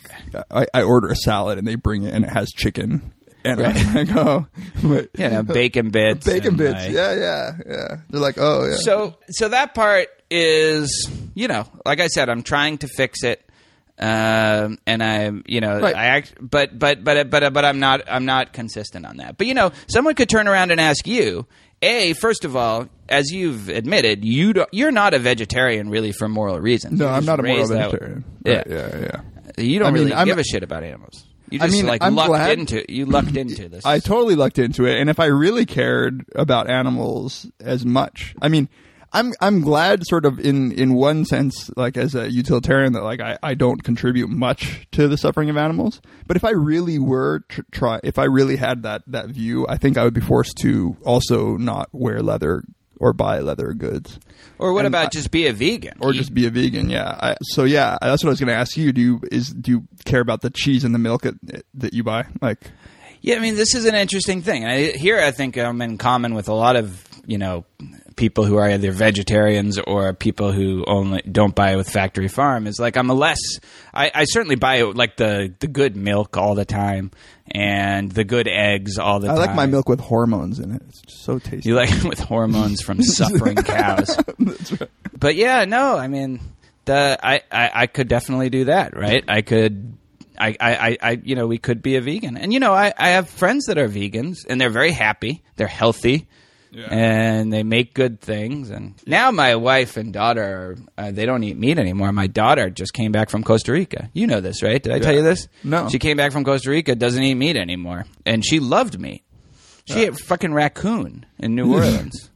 [0.51, 3.13] I, I order a salad and they bring it and it has chicken.
[3.45, 4.47] And I'm like, oh,
[4.83, 6.85] but- you know, bacon bits, bacon bits.
[6.85, 7.97] like- yeah, yeah, yeah.
[8.09, 8.77] They're like, oh, yeah.
[8.77, 13.45] So so that part is you know like I said I'm trying to fix it
[13.99, 15.95] um and I'm you know Right.
[15.95, 19.47] I act but but but but but I'm not I'm not consistent on that but
[19.47, 21.47] you know someone could turn around and ask you
[21.83, 26.29] a first of all as you've admitted you don't, you're not a vegetarian really for
[26.29, 28.25] moral reasons no, I'm not a moral vegetarian.
[28.45, 28.57] yeah.
[28.57, 28.99] Right, yeah,
[29.59, 29.63] yeah.
[29.63, 31.87] you don't I mean, really I'm- give a shit about animals you I just mean,
[31.87, 35.09] like I'm lucked glad- into you lucked into this I totally lucked into it, and
[35.11, 38.69] if I really cared about animals as much, I mean,
[39.13, 43.21] I'm I'm glad, sort of in in one sense, like as a utilitarian, that like
[43.21, 46.01] I, I don't contribute much to the suffering of animals.
[46.27, 49.77] But if I really were to try, if I really had that that view, I
[49.77, 52.65] think I would be forced to also not wear leather
[53.01, 54.19] or buy leather goods.
[54.59, 57.17] or what and about I- just be a vegan Or just be a vegan, yeah.
[57.21, 58.93] I, so yeah, that's what I was going to ask you.
[58.93, 62.03] Do you is do you care about the cheese and the milk that, that you
[62.05, 62.27] buy?
[62.41, 62.61] Like,
[63.21, 64.65] Yeah, I mean, this is an interesting thing.
[64.67, 67.65] I, here, I think I'm in common with a lot of you know
[68.17, 72.67] people who are either vegetarians or people who only don't buy with factory farm.
[72.67, 73.39] Is like I'm a less.
[73.93, 77.11] I, I certainly buy like the the good milk all the time
[77.51, 79.39] and the good eggs all the I time.
[79.43, 80.83] I like my milk with hormones in it.
[80.89, 81.69] It's just so tasty.
[81.69, 84.17] You like it with hormones from suffering cows.
[85.19, 86.41] But yeah, no, I mean,
[86.85, 89.25] the I, I, I could definitely do that, right?
[89.29, 89.97] I could.
[90.37, 93.11] I, I- I, you know, we could be a vegan, and you know, I, I
[93.11, 95.45] have friends that are vegans, and they're very happy.
[95.55, 96.27] They're healthy,
[96.89, 98.71] and they make good things.
[98.71, 102.13] And now my wife and daughter, uh, they don't eat meat anymore.
[102.13, 104.11] My daughter just came back from Costa Rica.
[104.13, 104.83] You know this, right?
[104.83, 105.49] Did I tell you this?
[105.63, 105.89] No.
[105.89, 109.23] She came back from Costa Rica, doesn't eat meat anymore, and she loved meat.
[109.87, 112.31] She ate fucking raccoon in New Orleans.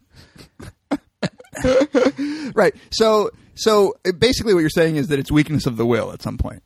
[2.55, 2.75] right.
[2.91, 6.39] So, so basically, what you're saying is that it's weakness of the will at some
[6.39, 6.63] point,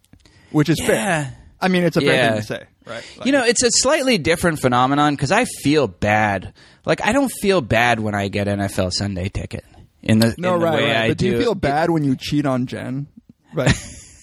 [0.50, 0.86] which is Yeah.
[0.86, 1.38] fair.
[1.62, 2.30] I mean, it's a fair Yeah.
[2.32, 3.04] thing to say, right?
[3.16, 6.52] Like- you know, it's a slightly different phenomenon because I feel bad.
[6.84, 9.64] Like I don't feel bad when I get NFL Sunday ticket
[10.02, 10.96] in the no, in the right, way right.
[10.96, 13.06] I But do you feel bad when you cheat on Jen?
[13.54, 13.72] Right.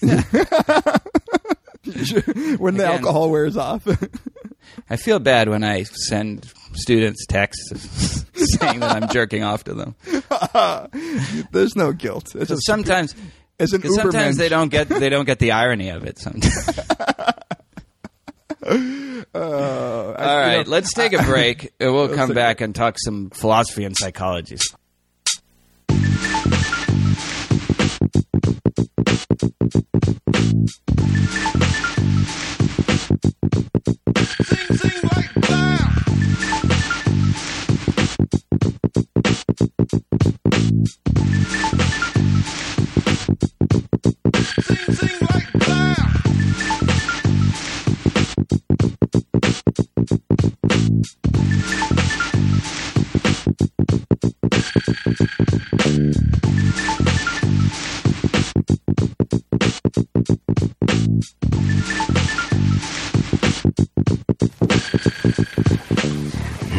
[0.00, 0.20] when
[1.84, 2.92] the Again.
[2.92, 3.86] alcohol wears off.
[4.88, 8.24] I feel bad when I send students texts
[8.58, 9.94] saying that I'm jerking off to them.
[11.52, 12.34] There's no guilt.
[12.34, 13.14] It's Sometimes,
[13.60, 16.18] as an 'cause sometimes they don't get they don't get the irony of it.
[16.18, 16.68] Sometimes.
[19.32, 19.38] Uh,
[20.18, 21.72] All right, let's take a break.
[21.80, 24.58] and We'll come back and talk some philosophy and psychology.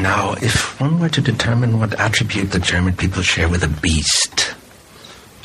[0.01, 4.55] Now, if one were to determine what attribute the German people share with a beast,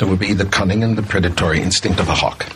[0.00, 2.46] it would be the cunning and the predatory instinct of a hawk.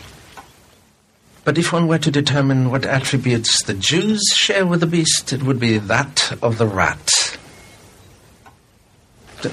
[1.43, 5.41] But if one were to determine what attributes the Jews share with the beast, it
[5.41, 7.37] would be that of the rat.
[9.41, 9.49] The,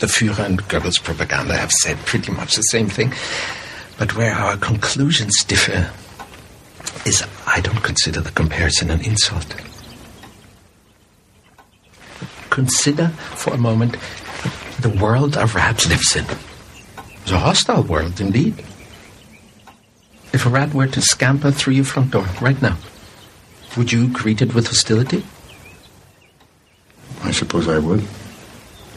[0.00, 3.12] the Führer and Goebbels propaganda have said pretty much the same thing,
[3.98, 5.92] but where our conclusions differ
[7.04, 9.54] is I don't consider the comparison an insult.
[12.50, 13.96] Consider for a moment
[14.80, 16.26] the world a rat lives in.
[17.26, 18.54] It's a hostile world indeed.
[20.32, 22.76] If a rat were to scamper through your front door right now,
[23.76, 25.24] would you greet it with hostility?
[27.24, 28.04] I suppose I would.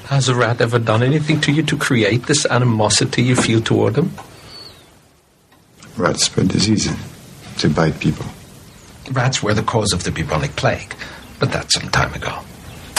[0.10, 3.96] Has a rat ever done anything to you to create this animosity you feel toward
[3.96, 4.12] him?
[5.98, 6.96] Rats spread diseases.
[7.60, 8.28] They bite people.
[9.12, 10.94] Rats were the cause of the bubonic plague,
[11.39, 12.42] but that's some time ago.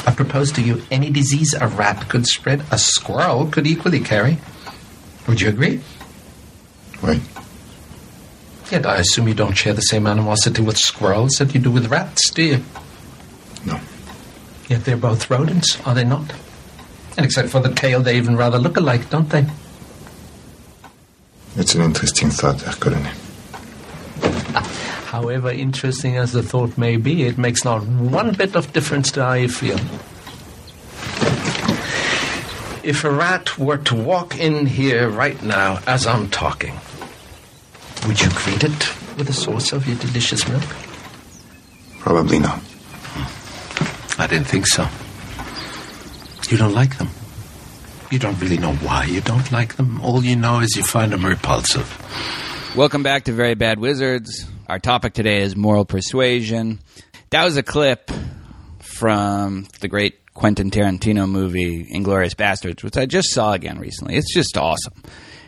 [0.04, 4.38] I propose to you any disease a rat could spread, a squirrel could equally carry.
[5.26, 5.80] Would you agree?
[7.02, 7.20] Right.
[8.70, 11.88] Yet I assume you don't share the same animosity with squirrels that you do with
[11.88, 12.64] rats, do you?
[13.66, 13.80] No.
[14.68, 16.32] Yet they're both rodents, are they not?
[17.16, 19.46] And except for the tail, they even rather look alike, don't they?
[21.56, 23.02] It's an interesting thought, uh, Herr Colonel.
[25.06, 29.24] However interesting as the thought may be, it makes not one bit of difference to
[29.24, 29.78] how you feel.
[32.82, 36.74] If a rat were to walk in here right now as I'm talking,
[38.06, 40.64] would you greet it with a source of your delicious milk?
[41.98, 42.58] Probably not.
[44.18, 44.88] I didn't think so.
[46.50, 47.08] You don't like them.
[48.10, 50.00] You don't really know why you don't like them.
[50.00, 51.86] All you know is you find them repulsive.
[52.74, 54.46] Welcome back to Very Bad Wizards.
[54.68, 56.80] Our topic today is moral persuasion.
[57.28, 58.10] That was a clip
[58.78, 64.16] from the great Quentin Tarantino movie Inglourious Basterds, which I just saw again recently.
[64.16, 65.02] It's just awesome.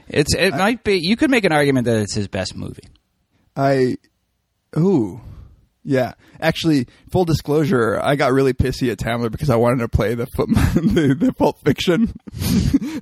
[0.09, 2.89] It's it might be you could make an argument that it's his best movie.
[3.57, 3.97] I,
[4.77, 5.21] ooh,
[5.85, 6.15] yeah.
[6.41, 10.27] Actually, full disclosure, I got really pissy at Tamler because I wanted to play the
[10.27, 12.13] foot, the, the Pulp Fiction,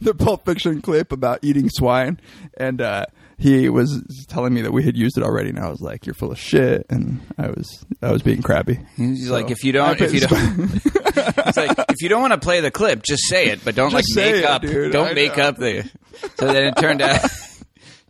[0.01, 2.21] the Pulp Fiction clip about eating swine,
[2.57, 3.07] and uh,
[3.41, 6.15] he was telling me that we had used it already, and I was like, "You're
[6.15, 8.79] full of shit," and I was I was being crabby.
[8.97, 12.35] He's So, like, if you don't, if you don't, it's like if you don't want
[12.35, 14.93] to play the clip, just say it, but don't Just like make it, up, dude.
[14.93, 15.45] don't I make know.
[15.45, 15.91] up the.
[16.39, 17.21] So then it turned out.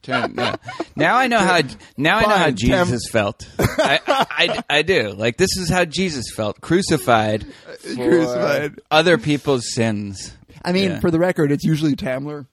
[0.03, 0.57] Turned, yeah.
[0.97, 1.61] Now I know how.
[1.99, 2.87] Now I know how Fine, Tam.
[2.87, 3.47] Jesus felt.
[3.59, 5.11] I, I, I do.
[5.11, 8.81] Like this is how Jesus felt, crucified, uh, for Crucified.
[8.91, 10.35] other people's sins.
[10.65, 11.01] I mean, Yeah.
[11.01, 12.47] for the record, it's usually Tamler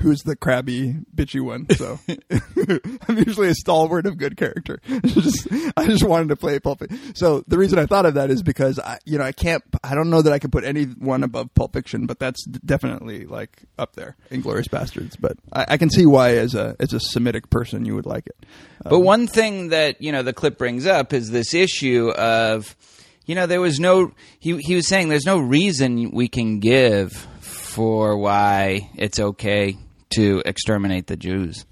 [0.00, 1.68] who's the crabby, bitchy one.
[1.70, 1.98] So
[3.08, 4.80] I'm usually a stalwart of good character.
[5.06, 7.14] just, I just wanted to play Pulp Fiction.
[7.14, 9.62] So the reason I thought of that is because I, you know, I can't.
[9.82, 13.62] I don't know that I can put anyone above Pulp Fiction, but that's definitely like
[13.78, 15.16] up there, Inglourious Basterds.
[15.18, 18.26] But I, I can see why, as a as a Semitic person, you would like
[18.26, 18.36] it.
[18.82, 22.74] But um, one thing that you know the clip brings up is this issue of,
[23.26, 24.12] you know, there was no.
[24.40, 29.76] He he was saying there's no reason we can give for why it's okay
[30.14, 31.64] to exterminate the Jews.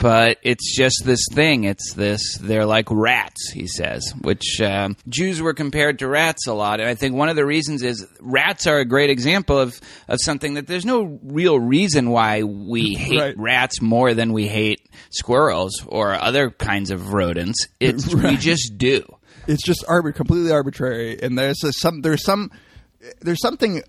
[0.00, 1.64] But it's just this thing.
[1.64, 2.38] It's this.
[2.38, 6.78] They're like rats, he says, which um, Jews were compared to rats a lot.
[6.78, 10.20] And I think one of the reasons is rats are a great example of, of
[10.22, 13.34] something that there's no real reason why we hate Right.
[13.36, 17.66] rats more than we hate squirrels or other kinds of rodents.
[17.80, 19.02] It's we just do.
[19.48, 22.52] It's just arbit- completely arbitrary, and there's a, some there's some
[23.20, 23.82] there's something.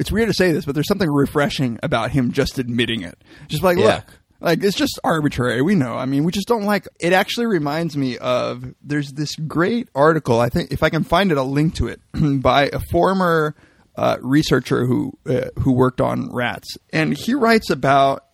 [0.00, 3.16] It's weird to say this, but there's something refreshing about him just admitting it.
[3.48, 3.96] Just like, Yeah.
[3.96, 4.04] look,
[4.40, 5.60] like it's just arbitrary.
[5.62, 5.94] We know.
[5.94, 6.88] I mean, we just don't like.
[6.98, 10.40] It actually reminds me of there's this great article.
[10.40, 12.00] I think if I can find it, I'll link to it
[12.42, 13.54] by a former
[13.96, 18.24] uh, researcher who uh, who worked on rats, and he writes about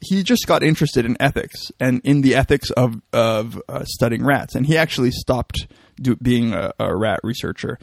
[0.00, 4.56] he- just got interested in ethics and in the ethics of of uh, studying rats,
[4.56, 5.68] and he actually stopped
[6.02, 7.78] do, being a, a rat researcher.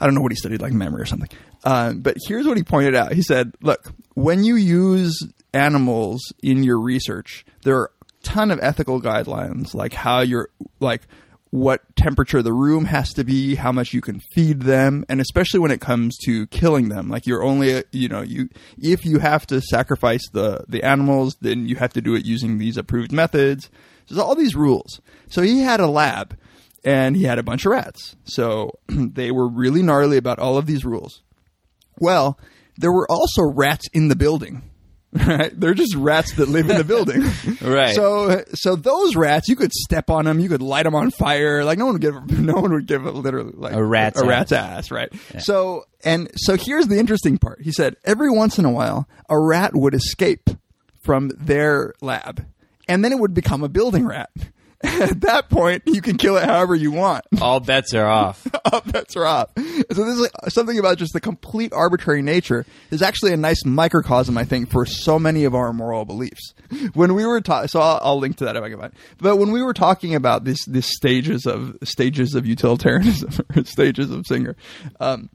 [0.00, 1.28] I don't know what he studied, like memory or something.
[1.64, 3.12] Uh, but here's what he pointed out.
[3.12, 8.58] He said, "Look, when you use animals in your research, there are a ton of
[8.62, 11.02] ethical guidelines, like how you're like."
[11.50, 15.60] what temperature the room has to be, how much you can feed them, and especially
[15.60, 17.08] when it comes to killing them.
[17.08, 21.66] Like you're only, you know, you if you have to sacrifice the the animals, then
[21.66, 23.70] you have to do it using these approved methods.
[24.08, 25.00] There's all these rules.
[25.28, 26.36] So he had a lab,
[26.84, 28.16] and he had a bunch of rats.
[28.24, 31.22] So they were really gnarly about all of these rules.
[31.98, 32.38] Well,
[32.76, 34.62] there were also rats in the building.
[35.10, 35.58] Right?
[35.58, 37.22] They're just rats that live in the building.
[37.62, 37.94] Right.
[37.94, 41.64] So, so those rats, you could step on them, you could light them on fire.
[41.64, 44.24] Like no one would give, no one would give it literally like A rat's a
[44.24, 44.28] ass.
[44.28, 45.08] rat's ass, right?
[45.38, 47.62] So, and so here's the interesting part.
[47.62, 50.50] He said every once in a while, a rat would escape
[51.00, 52.44] from their lab,
[52.86, 54.28] and then it would become a building rat.
[54.84, 57.24] At that point, you can kill it however you want.
[57.40, 58.46] All bets are off.
[58.72, 59.50] All bets are off.
[59.56, 63.64] So this is like something about just the complete arbitrary nature is actually a nice
[63.64, 66.54] microcosm, I think, for so many of our moral beliefs.
[66.94, 68.92] When we were taught, so I'll, I'll link to that if I can find.
[69.18, 74.12] But when we were talking about this, this stages of stages of utilitarianism, or stages
[74.12, 74.54] of Singer,
[75.00, 75.28] um,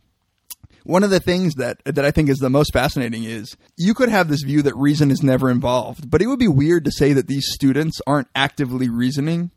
[0.83, 4.09] one of the things that that I think is the most fascinating is you could
[4.09, 7.13] have this view that reason is never involved, but it would be weird to say
[7.13, 9.51] that these students aren't actively reasoning.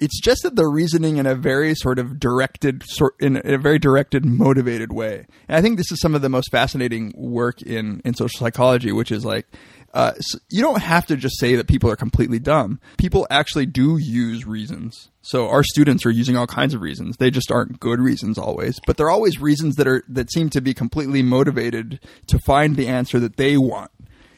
[0.00, 3.78] It's just that they're reasoning in a very sort of directed, sort in a very
[3.78, 5.26] directed, motivated way.
[5.46, 8.90] And I think this is some of the most fascinating work in in social psychology,
[8.90, 9.46] which is like
[9.94, 12.80] uh, s you don't have to just say that people are completely dumb.
[12.96, 15.10] People actually do use reasons.
[15.22, 17.16] So our students are using all kinds of reasons.
[17.16, 20.60] They just aren't good reasons always, but they're always reasons that are that seem to
[20.60, 23.90] be completely motivated to find the answer that they want.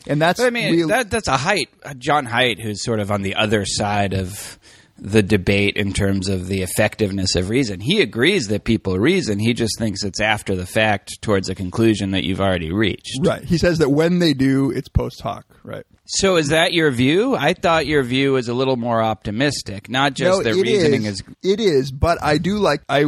[0.07, 1.99] And that's I mean, real- that that's a Haidt.
[1.99, 4.59] John Haidt, who's sort of on the other side of
[4.96, 7.80] the debate in terms of the effectiveness of reason.
[7.80, 9.38] He agrees that people reason.
[9.38, 13.18] He just thinks it's after the fact towards a conclusion that you've already reached.
[13.22, 13.42] Right.
[13.42, 15.46] He says that when they do, it's post hoc.
[15.64, 15.85] Right.
[16.07, 17.35] So is that your view?
[17.35, 21.20] I thought your view was a little more optimistic, not just No, that reasoning is.
[21.20, 22.83] is It is, but I do like.
[22.88, 23.07] I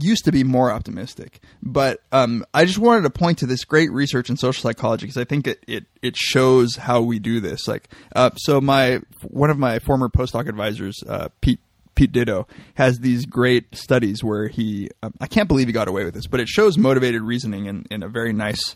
[0.00, 3.90] used to be more optimistic, but um, I just wanted to point to this great
[3.92, 7.68] research in social psychology because I think it, it it shows how we do this.
[7.68, 11.60] Like, uh, so my one of my former postdoc advisors, uh, Pete.
[11.94, 16.06] Pete Ditto has these great studies where he, um, I can't believe he got away
[16.06, 18.74] with this, but it shows motivated reasoning in, in a very nice,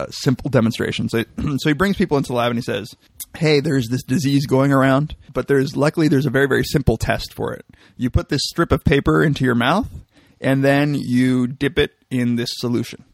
[0.00, 1.08] uh, simple demonstration.
[1.08, 1.22] So,
[1.58, 2.92] so he brings people into the lab and he says,
[3.36, 7.32] Hey, there's this disease going around, but there's luckily there's a very, very simple test
[7.32, 7.64] for it.
[7.96, 9.88] You put this strip of paper into your mouth
[10.40, 13.04] and then you dip it in this solution.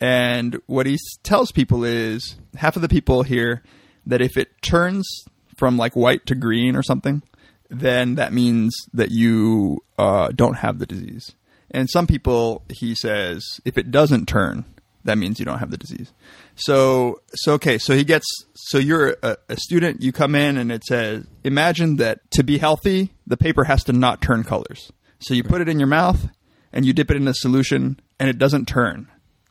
[0.00, 3.62] And what he tells people is half of the people here
[4.04, 5.08] that if it turns
[5.56, 7.22] from like white to green or something,
[7.70, 11.34] then that means that you uh, don't have the disease.
[11.70, 14.64] And some people, he says, if it doesn't turn,
[15.04, 16.12] that means you don't have the disease.
[16.54, 20.70] So, so okay, so he gets, so you're a, a student, you come in and
[20.70, 24.92] it says, imagine that to be healthy, the paper has to not turn colors.
[25.20, 26.28] So you put it in your mouth
[26.72, 29.08] and you dip it in a solution and it doesn't turn.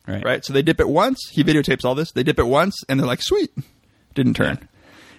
[0.08, 0.24] Right.
[0.24, 0.46] Right.
[0.46, 1.30] So they dip it once.
[1.32, 2.12] He videotapes all this.
[2.12, 3.52] They dip it once and they're like, sweet,
[4.14, 4.68] didn't turn.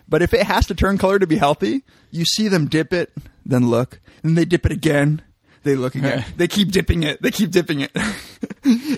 [0.08, 3.12] But if it has to turn color to be healthy, you see them dip it,
[3.46, 5.22] then look, and they dip it again.
[5.62, 6.24] They look again.
[6.36, 7.22] they keep dipping it.
[7.22, 7.96] They keep dipping it.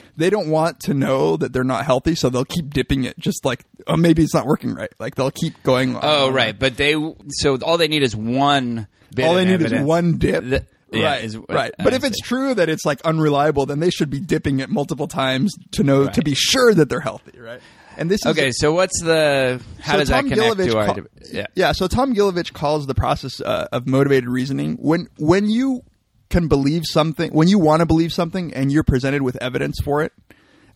[0.17, 3.19] they don't want to know that they're not healthy, so they'll keep dipping it.
[3.19, 4.91] Just like, oh, maybe it's not working right.
[4.99, 5.97] Like they'll keep going.
[6.01, 6.59] Oh, right.
[6.59, 6.95] But they
[7.29, 8.89] so all they need is one.
[9.15, 10.67] Bit All they need is one dip.
[10.93, 11.73] Yeah, right, is- right.
[11.79, 14.69] I But if it's true that it's like unreliable, then they should be dipping it
[14.71, 17.61] multiple times to know to be sure that they're healthy, right?
[17.97, 18.51] And this is okay.
[18.53, 20.87] So what's the how so does Tom that connect Gilovich to our?
[20.87, 21.73] call- deb- yeah.
[21.73, 25.83] So Tom Gilovich calls the process uh, of motivated reasoning when when you
[26.31, 30.03] can believe something, when you want to believe something, and you're presented with evidence for
[30.03, 30.13] it.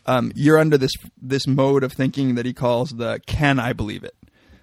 [0.06, 4.04] Um, you're under this this mode of thinking that he calls the "Can I believe
[4.04, 4.14] it?"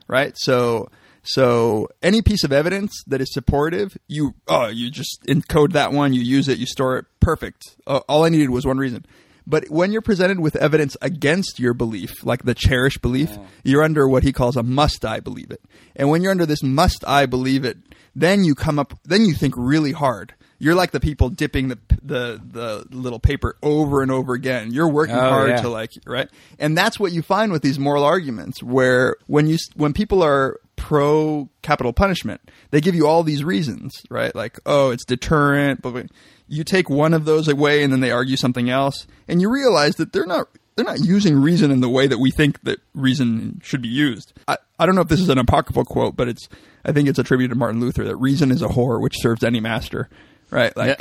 [0.08, 0.34] Right.
[0.38, 0.89] So
[1.26, 6.13] so any piece of evidence that is supportive, you oh you just encode that one,
[6.13, 7.61] you use it, you store it, perfect.
[7.88, 9.05] Uh, all I needed was one reason.
[9.47, 14.07] But when you're presented with evidence against your belief, like the cherished belief, you're under
[14.07, 15.61] what he calls a must I believe it.
[15.95, 17.78] And when you're under this must I believe it,
[18.15, 20.34] then you come up, then you think really hard.
[20.57, 24.71] You're like the people dipping the the the little paper over and over again.
[24.71, 25.61] You're working Oh, hard yeah.
[25.61, 29.57] to like right, and that's what you find with these moral arguments, where when you
[29.76, 34.36] when people are pro capital punishment, they give you all these reasons, right?
[34.36, 36.07] Like, oh, it's deterrent, but
[36.47, 39.95] you take one of those away, and then they argue something else, and you realize
[39.95, 43.61] that they're not they're not using reason in the way that we think that reason
[43.63, 44.34] should be used.
[44.47, 46.49] I, I don't know if this is an apocryphal quote, but it's
[46.84, 49.59] I think it's attributed to Martin Luther that reason is a whore which serves any
[49.59, 50.09] master.
[50.51, 50.76] Right?
[50.76, 50.99] Like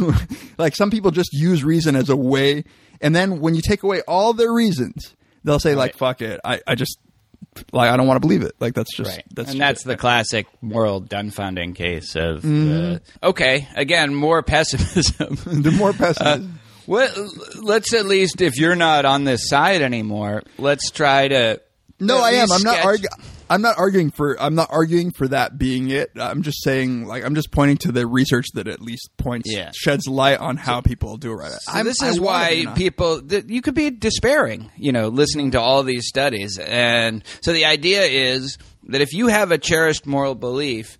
[0.58, 2.64] like some people just use reason as a way
[3.00, 5.14] and then when you take away all their reasons,
[5.44, 6.40] they'll say like fuck it.
[6.44, 6.98] I, I just
[7.72, 8.54] like I don't want to believe it.
[8.60, 9.24] Like that's just Right.
[9.34, 9.88] that's and just that's it.
[9.88, 12.96] the classic moral dumbfounding case of Mhm.
[13.22, 19.04] uh, okay again more pessimism the more pessimism well let's at least if you're not
[19.04, 21.60] on this side anymore let's try to
[21.98, 22.50] No, I am.
[22.50, 23.10] I'm not arguing.
[23.50, 24.40] I'm not arguing for.
[24.40, 26.12] I'm not arguing for that being it.
[26.16, 29.72] I'm just saying, like, I'm just pointing to the research that at least points Yeah.
[29.74, 31.52] sheds light on how people do it right.
[31.60, 35.82] So this is why people th- you could be despairing, you know, listening to all
[35.82, 36.58] these studies.
[36.58, 40.96] And so the idea is that if you have a cherished moral belief,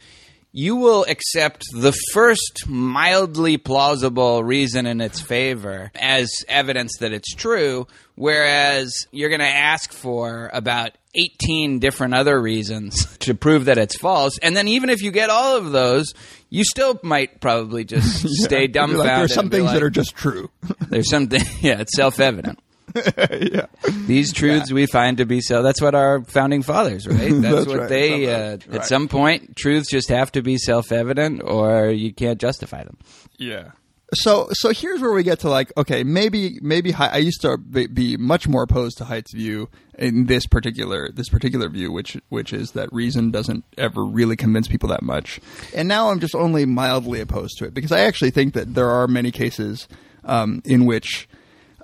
[0.53, 7.35] you will accept the first mildly plausible reason in its favor as evidence that it's
[7.35, 7.87] true,
[8.17, 13.97] whereas you're going to ask for about 18 different other reasons to prove that it's
[13.97, 14.39] false.
[14.39, 16.13] And then even if you get all of those,
[16.49, 19.07] you still might probably just stay You're dumbfounded.
[19.07, 20.51] Like, there's some things like, that are just true.
[20.89, 22.59] there's something, yeah, it's self evident.
[23.41, 23.67] yeah.
[24.07, 25.63] These truths we find to be so.
[25.63, 27.19] That's what our founding fathers, right?
[27.33, 27.89] That's, That's what right.
[27.89, 28.33] they.
[28.33, 28.75] Uh, right.
[28.75, 32.99] At some point, truths just have to be self evident, or you can't justify them.
[33.39, 33.73] Yeah.
[34.13, 37.87] So so here's where we get to like okay maybe maybe I used to be,
[37.87, 42.53] be much more opposed to Haidt's view in this particular this particular view which which
[42.53, 45.39] is that reason doesn't ever really convince people that much
[45.77, 48.91] and now I'm just only mildly opposed to it because I actually think that there
[48.91, 49.87] are many cases
[50.25, 51.29] um, in which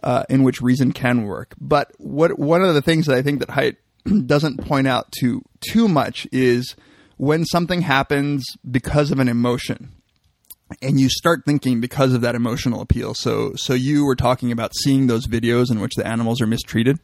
[0.02, 3.40] uh, in which reason can work but what one of the things that I think
[3.40, 3.76] that Haidt
[4.26, 6.76] doesn't point out to too much is
[7.16, 9.92] when something happens because of an emotion
[10.82, 13.14] and you start thinking because of that emotional appeal.
[13.14, 16.98] So, so you were talking about seeing those videos in which the animals are mistreated.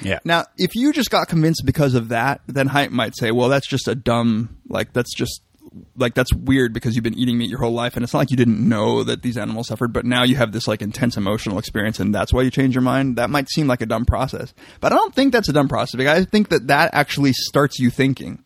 [0.00, 0.20] Yeah.
[0.24, 3.68] Now, if you just got convinced because of that, then Haidt might say, "Well, that's
[3.68, 5.42] just a dumb, like that's just
[5.96, 8.30] like that's weird because you've been eating meat your whole life, and it's not like
[8.30, 11.58] you didn't know that these animals suffered, but now you have this like intense emotional
[11.58, 13.16] experience, and that's why you change your mind.
[13.16, 15.96] That might seem like a dumb process, but I don't think that's a dumb process.
[15.96, 18.42] Because I think that that actually starts you thinking.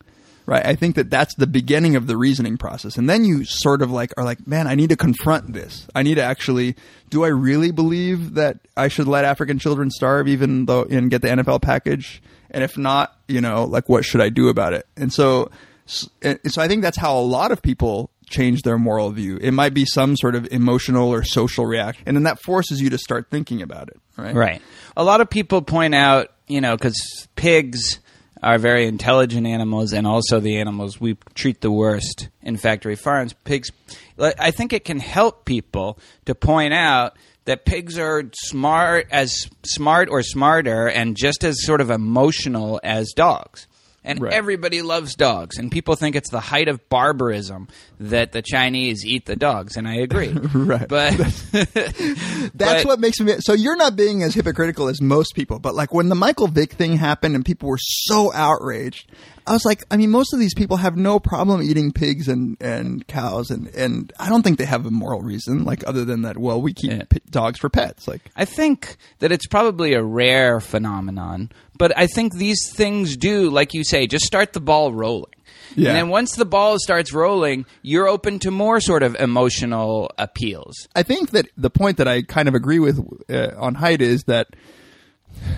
[0.47, 0.63] Right.
[0.63, 2.99] I think that that's the beginning of the reasoning process.
[2.99, 5.87] And then you sort of like are like, man, I need to confront this.
[5.95, 6.75] I need to actually,
[7.09, 11.23] do I really believe that I should let African children starve even though, and get
[11.23, 12.21] the NFL package?
[12.51, 14.85] And if not, you know, like what should I do about it?
[14.95, 15.49] And so,
[15.87, 19.37] s- and so I think that's how a lot of people change their moral view.
[19.41, 22.03] It might be some sort of emotional or social reaction.
[22.07, 23.99] And then that forces you to start thinking about it.
[24.17, 24.33] Right.
[24.35, 24.61] Right.
[24.97, 27.99] A lot of people point out, you know, because pigs
[28.41, 33.33] are very intelligent animals and also the animals we treat the worst in factory farms.
[33.43, 33.71] Pigs,
[34.19, 37.15] I think it can help people to point out
[37.45, 43.11] that pigs are smart, as smart or smarter, and just as sort of emotional as
[43.15, 43.67] dogs.
[44.05, 44.33] And Right.
[44.33, 47.67] everybody loves dogs, and people think it's the height of barbarism
[47.99, 50.29] that the Chinese eat the dogs, and I agree.
[50.53, 50.87] Right.
[50.87, 51.13] But
[51.51, 53.35] That's But- what makes me.
[53.39, 56.73] So you're not being as hypocritical as most people, but like when the Michael Vick
[56.73, 59.09] thing happened and people were so outraged,
[59.47, 62.57] I was like, I mean, most of these people have no problem eating pigs and,
[62.59, 66.23] and cows, and, and I don't think they have a moral reason, like other than
[66.23, 66.37] that.
[66.37, 67.03] Well, we keep Yeah.
[67.09, 68.21] p- dogs for pets, like.
[68.35, 73.73] I think that it's probably a rare phenomenon, but I think these things do, like
[73.73, 75.31] you say, just start the ball rolling.
[75.75, 75.89] Yeah.
[75.89, 80.87] And then once the ball starts rolling, you're open to more sort of emotional appeals.
[80.95, 84.23] I think that the point that I kind of agree with uh, on Haidt is
[84.25, 84.47] that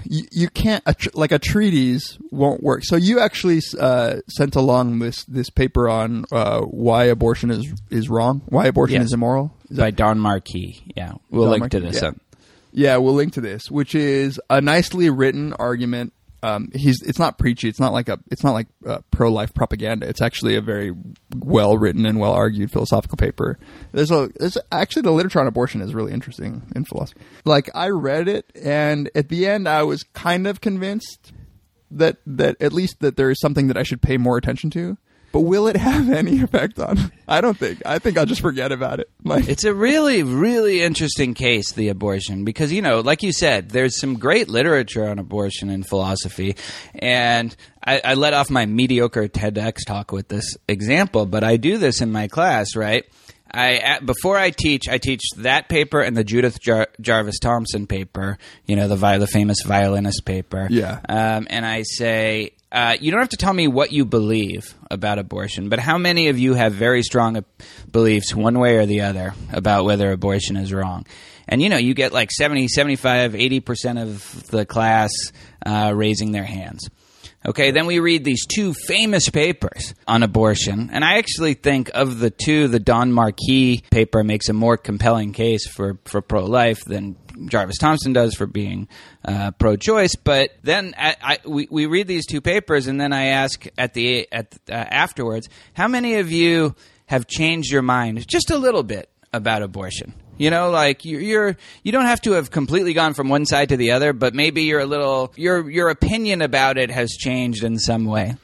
[0.05, 2.84] you, you can't a tr- like a treatise won't work.
[2.84, 8.09] So you actually uh, sent along this this paper on uh, why abortion is is
[8.09, 9.05] wrong, why abortion Yes.
[9.07, 9.53] is immoral.
[9.69, 10.82] Is By Don Marquis.
[10.95, 11.13] Yeah.
[11.30, 12.01] We'll Don link to this.
[12.01, 12.11] yeah.
[12.73, 16.13] Yeah, we'll link to this, which is a nicely written argument.
[16.44, 17.68] Um, he's it's not preachy.
[17.68, 20.08] It's not like a it's not like uh, pro life propaganda.
[20.08, 20.94] It's actually a very
[21.36, 23.58] well written and well argued philosophical paper.
[23.92, 27.22] There's a there's actually the literature on abortion is really interesting in philosophy.
[27.44, 31.34] Like I read it, and at the end, I was kind of convinced
[31.90, 34.98] that that at least that there is something that I should pay more attention to.
[35.32, 37.11] But will it have any effect on?
[37.28, 37.82] I don't think.
[37.86, 39.09] I think I'll just forget about it.
[39.23, 43.69] Like It's a really, really interesting case, the abortion, because, you know, like you said,
[43.69, 46.55] there's some great literature on abortion and philosophy.
[46.95, 47.55] And
[47.86, 52.01] I, I let off my mediocre TEDx talk with this example, but I do this
[52.01, 53.05] in my class, right?
[53.52, 57.88] I at, before I teach, I teach that paper and the Judith Jar- Jarvis Thomson
[57.88, 60.68] paper, you know, the vi- the famous violinist paper.
[60.70, 61.00] Yeah.
[61.08, 65.20] Um, and I say, uh, you don't have to tell me what you believe about
[65.20, 67.43] abortion, but how many of you have very strong
[67.91, 71.06] beliefs, one way or the other, about whether abortion is wrong?
[71.48, 75.12] And you know, you get like 70, 75, 80% of the class
[75.66, 76.89] uh, raising their hands.
[77.48, 82.20] Okay, then we read these two famous papers on abortion, and I actually think of
[82.20, 86.84] the two, the Don Marquis paper makes a more compelling case for, for pro life
[86.84, 88.89] than Jarvis Thomson does for being
[89.24, 90.16] uh, pro choice.
[90.16, 93.93] But then I, I, we, we read these two papers, and then I ask at
[93.93, 96.76] the at uh, afterwards, how many of you
[97.06, 100.14] have changed your mind just a little bit about abortion?
[100.38, 103.70] You know, like you're, you're you don't have to have completely gone from one side
[103.70, 107.64] to the other, but maybe you're a little your your opinion about it has changed
[107.64, 108.36] in some way.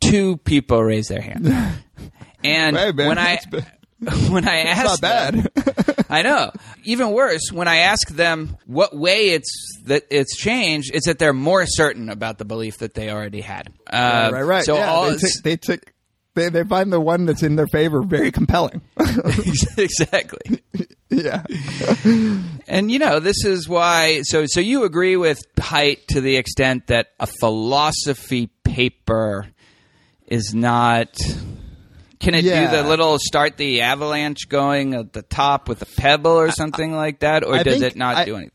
[0.00, 1.46] Two people raise their hand,
[2.44, 3.38] and Hey, man, when I
[4.28, 5.34] when I ask not bad.
[5.34, 6.52] them- I know.
[6.84, 11.32] Even worse, when I ask them what way it's that it's changed, it's that they're
[11.32, 13.72] more certain about the belief that they already had.
[13.90, 14.64] Uh, right, right.
[14.64, 15.93] So yeah, all they, took, they tick.
[16.34, 18.80] They they find the one that's in their favor very compelling.
[19.78, 20.60] exactly.
[21.08, 21.44] yeah.
[22.66, 24.22] And you know, this is why.
[24.24, 29.46] So, so you agree with Haidt to the extent that a philosophy paper
[30.26, 31.14] is not.
[32.20, 32.70] Can it Yeah.
[32.70, 36.92] do the little start the avalanche going at the top with a pebble or something
[36.92, 38.50] like that, or I does it not I- do anything?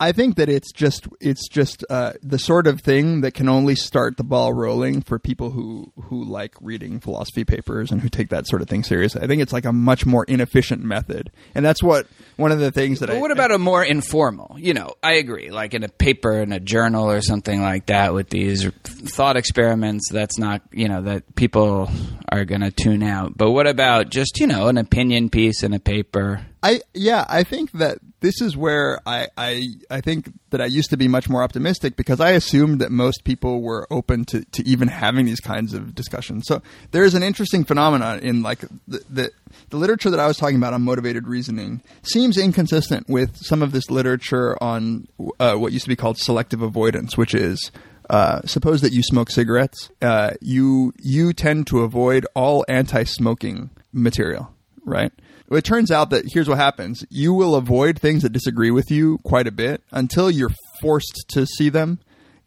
[0.00, 3.74] I think that it's just it's just uh, the sort of thing that can only
[3.74, 8.28] start the ball rolling for people who who like reading philosophy papers and who take
[8.28, 9.22] that sort of thing seriously.
[9.22, 12.06] I think it's like a much more inefficient method, and that's what
[12.38, 13.20] one of the things that But I.
[13.20, 14.56] what about a more informal?
[14.58, 15.50] You know, I agree.
[15.50, 20.08] Like in a paper in a journal or something like that with these thought experiments.
[20.10, 21.90] That's not you know that people
[22.30, 23.36] are going to tune out.
[23.36, 26.46] But what about just you know an opinion piece in a paper?
[26.62, 30.90] I yeah, I think that this is where I, I I think that I used
[30.90, 34.66] to be much more optimistic because I assumed that most people were open to, to
[34.66, 36.44] even having these kinds of discussions.
[36.46, 36.60] So
[36.90, 39.30] there's an interesting phenomenon in like the, the
[39.70, 43.72] the literature that I was talking about on motivated reasoning seems inconsistent with some of
[43.72, 45.06] this literature on
[45.38, 47.70] uh, what used to be called selective avoidance, which is
[48.10, 49.90] uh, suppose that you smoke cigarettes.
[50.00, 54.52] Uh, you you tend to avoid all anti-smoking material,
[54.84, 55.12] right?
[55.50, 59.18] It turns out that here's what happens: you will avoid things that disagree with you
[59.24, 62.00] quite a bit until you're forced to see them.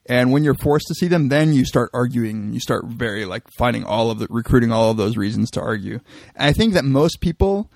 [0.07, 2.53] And when you're forced to see them, then you start arguing.
[2.53, 5.99] You start very like finding all of the recruiting all of those reasons to argue.
[6.35, 7.69] And I think that most people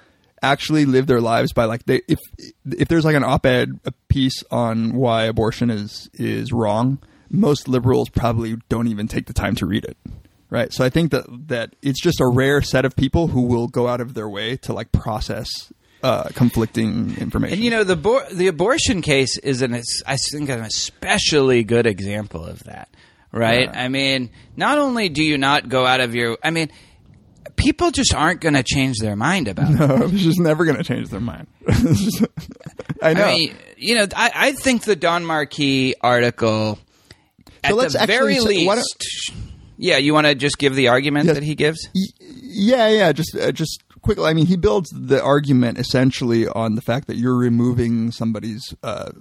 [0.45, 2.19] actually live their lives by like they if
[2.65, 8.09] if there's like an op-ed a piece on why abortion is is wrong, most liberals
[8.09, 9.97] probably don't even take the time to read it.
[10.49, 10.71] Right?
[10.71, 13.87] So I think that that it's just a rare set of people who will go
[13.87, 15.73] out of their way to like process
[16.03, 17.55] uh, conflicting information.
[17.55, 19.73] And you know the bor- the abortion case is an
[20.05, 22.89] I think an especially good example of that,
[23.31, 23.69] right?
[23.73, 26.69] I mean, not only do you not go out of your, I mean,
[27.55, 29.75] people just aren't going to change their mind about it.
[29.79, 31.47] no, it's just never going to change their mind.
[33.01, 33.23] I know.
[33.25, 36.79] I mean, you know, I, I think the Don Marquis article,
[37.63, 39.31] at let's the very say- least,
[39.77, 41.35] yeah, you want to just give the argument Yes.
[41.35, 41.89] that he gives?
[41.93, 43.11] Yeah, yeah.
[43.11, 44.25] Just, uh, just quickly.
[44.25, 49.11] I mean, he builds the argument essentially on the fact that you're removing somebody's uh,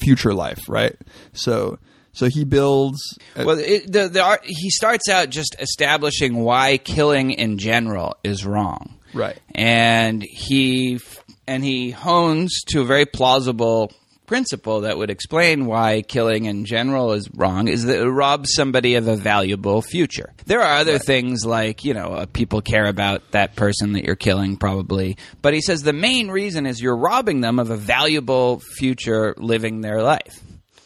[0.00, 0.96] future life, right?
[1.32, 1.78] So,
[2.12, 3.18] so he builds.
[3.36, 8.16] uh, Well, it, the, the art, he starts out just establishing why killing in general
[8.24, 9.38] is wrong, Right.
[9.54, 11.00] And he
[11.48, 13.92] and he hones to a very plausible
[14.26, 18.94] principle that would explain why killing in general is wrong is that it robs somebody
[18.94, 20.32] of a valuable future.
[20.46, 24.14] There are other things like, you know, uh, people care about that person that you're
[24.14, 28.60] killing probably, but he says the main reason is you're robbing them of a valuable
[28.60, 30.40] future living their life.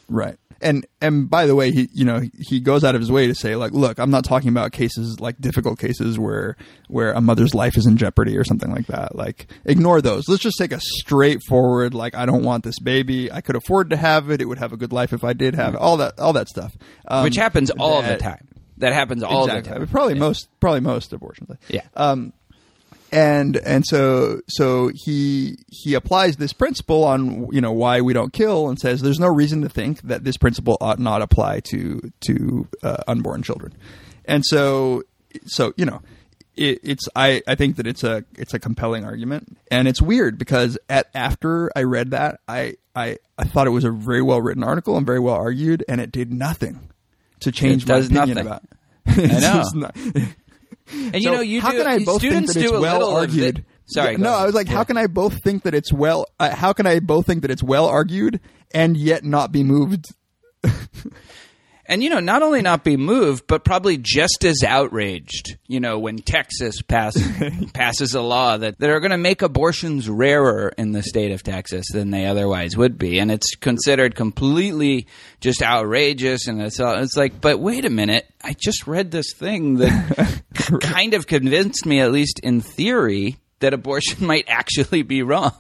[0.09, 0.39] Right.
[0.65, 3.35] And and by the way, he you know he goes out of his way to
[3.35, 6.57] say like, look, I'm not talking about cases like difficult cases where
[6.89, 9.15] where a mother's life is in jeopardy or something like that.
[9.15, 10.27] Like, ignore those.
[10.27, 13.31] Let's just take a straightforward like, I don't want this baby.
[13.31, 14.41] I could afford to have it.
[14.41, 15.81] It would have a good life if I did have it.
[15.81, 18.49] All that all that stuff, um, which happens all that- the time.
[18.79, 19.73] That happens all exactly.
[19.73, 19.89] the time.
[19.89, 21.49] Probably most probably most abortions.
[21.69, 21.83] Yeah.
[21.95, 22.33] Um,
[23.15, 28.33] and and so so he he applies this principle on you know why we don't
[28.33, 32.01] kill and says there's no reason to think that this principle ought not apply to
[32.27, 33.73] to uh, unborn children.
[34.25, 35.03] And so
[35.47, 36.03] so you know
[36.57, 40.37] it, it's I, I think that it's a it's a compelling argument and it's weird
[40.39, 44.41] because at after I read that I I, I thought it was a very well
[44.41, 46.91] written article and very well argued and it did nothing
[47.41, 48.47] to change It my does opinion nothing.
[48.47, 48.63] about.
[49.07, 49.65] I know.
[49.75, 49.97] not-
[50.93, 52.81] And you know, you how do, can I both think students that it's do a
[52.81, 53.65] well argued?
[53.87, 54.43] Sorry, Yeah, no, ahead.
[54.43, 56.27] I was like, how can I both think that it's well?
[56.39, 58.41] Uh, how can I both think that it's well argued
[58.73, 60.07] and yet not be moved?
[61.87, 65.59] And you know, not only not be moved, but probably just as outraged.
[65.67, 67.17] You know, when Texas pass,
[67.75, 71.43] passes a law that that are going to make abortions rarer in the state of
[71.43, 75.07] Texas than they otherwise would be, and it's considered completely
[75.41, 76.47] just outrageous.
[76.47, 80.43] And it's it's like, but wait a minute, I just read this thing that
[80.81, 83.37] kind of convinced me, at least in theory.
[83.61, 85.55] That abortion might actually be wrong,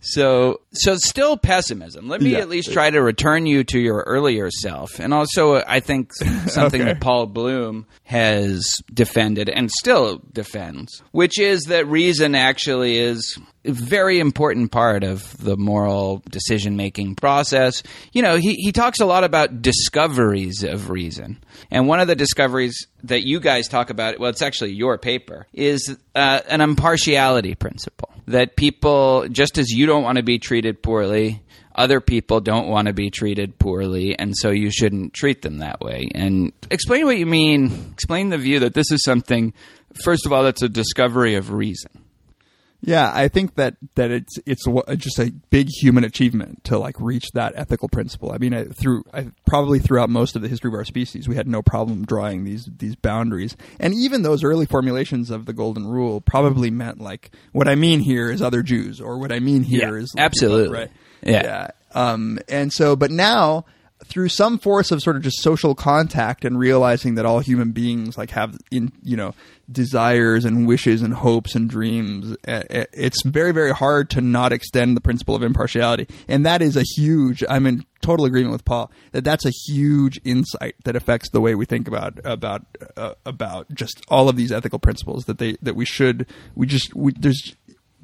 [0.00, 2.08] so so still pessimism.
[2.08, 2.38] Let me Yeah.
[2.38, 6.12] at least try to return you to your earlier self, and also I think
[6.46, 6.92] something Okay.
[6.92, 13.72] that Paul Bloom has defended and still defends, which is that reason actually is a
[13.72, 17.82] very important part of the moral decision making process.
[18.12, 21.36] You know, he, he talks a lot about discoveries of reason.
[21.70, 25.46] And one of the discoveries that you guys talk about, well, it's actually your paper,
[25.52, 28.08] is uh, an impartiality principle.
[28.28, 31.42] That people, just as you don't want to be treated poorly,
[31.74, 35.80] other people don't want to be treated poorly, and so you shouldn't treat them that
[35.80, 36.08] way.
[36.14, 37.90] And explain what you mean.
[37.92, 39.52] Explain the view that this is something,
[40.04, 41.90] first of all, that's a discovery of reason.
[42.82, 44.64] Yeah, I think that that it's it's
[44.96, 48.32] just a big human achievement to like reach that ethical principle.
[48.32, 51.36] I mean, I, through I, probably throughout most of the history of our species, we
[51.36, 55.86] had no problem drawing these these boundaries, and even those early formulations of the golden
[55.86, 59.62] rule probably meant like what I mean here is other Jews, or what I mean
[59.62, 60.74] here Yeah, is like, absolutely.
[60.78, 60.90] right.
[61.22, 61.42] Yeah.
[61.42, 61.70] yeah.
[61.92, 63.66] Um, and so, but now
[64.04, 68.16] through some force of sort of just social contact and realizing that all human beings
[68.16, 69.34] like have in you know
[69.70, 74.52] desires and wishes and hopes and dreams eh, eh, it's very very hard to not
[74.52, 76.06] extend the principle of impartiality.
[76.28, 80.20] And that is a huge i'm in total agreement with paul that that's a huge
[80.24, 82.64] insight that affects the way we think about about
[82.96, 86.94] uh, about just all of these ethical principles that they that we should we just
[86.94, 87.54] we there's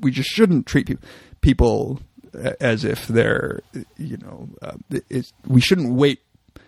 [0.00, 1.08] we just shouldn't treat people
[1.40, 2.00] people
[2.60, 3.60] as if they're
[3.96, 4.74] you know uh,
[5.46, 6.20] we shouldn't weight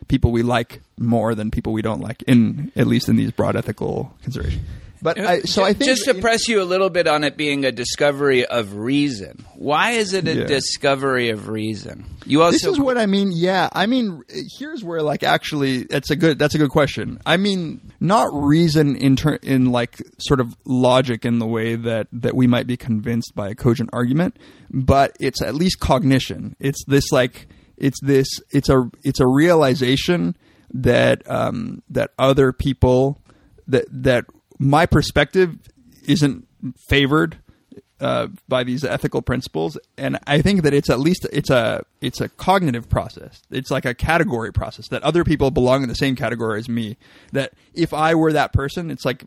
[0.08, 3.56] people we like more than people we don't like in at least in these broad
[3.56, 4.64] ethical considerations
[5.00, 7.64] But I, so I think just to press you a little bit on it being
[7.64, 9.44] a discovery of reason.
[9.54, 10.44] Why is it a Yeah.
[10.44, 12.04] discovery of reason?
[12.26, 13.30] You also this is what I mean.
[13.32, 14.22] Yeah, I mean,
[14.58, 16.38] here's where like actually, it's a good.
[16.38, 17.20] That's a good question.
[17.24, 22.08] I mean, not reason in ter- in like sort of logic in the way that
[22.12, 24.36] that we might be convinced by a cogent argument,
[24.70, 26.56] but it's at least cognition.
[26.60, 27.46] It's this like
[27.76, 30.36] it's this it's a it's a realization
[30.74, 33.20] that um that other people
[33.66, 34.24] that that
[34.58, 35.56] my perspective
[36.06, 36.46] isn't
[36.88, 37.38] favored
[38.00, 42.20] uh, by these ethical principles, and I think that it's at least it's a it's
[42.20, 43.42] a cognitive process.
[43.50, 46.96] It's like a category process that other people belong in the same category as me.
[47.32, 49.24] That if I were that person, it's like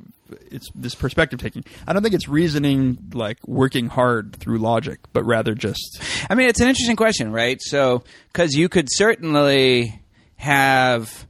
[0.49, 1.65] it's this perspective taking.
[1.85, 6.47] I don't think it's reasoning like working hard through logic, but rather just I mean,
[6.47, 7.61] it's an interesting question, right?
[7.61, 10.01] So, because you could certainly
[10.37, 11.27] have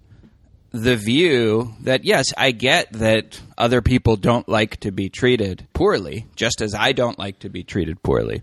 [0.72, 6.26] the view that, yes, I get that other people don't like to be treated poorly,
[6.36, 8.42] just as I don't like to be treated poorly.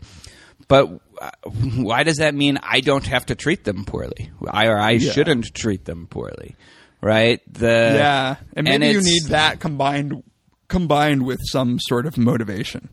[0.68, 0.88] But
[1.20, 4.30] uh, why does that mean I don't have to treat them poorly?
[4.48, 5.12] I or I Yeah.
[5.12, 6.56] shouldn't treat them poorly,
[7.00, 7.40] right?
[7.52, 10.22] The yeah, and maybe you need that combined
[10.68, 12.90] combined with some sort of motivation,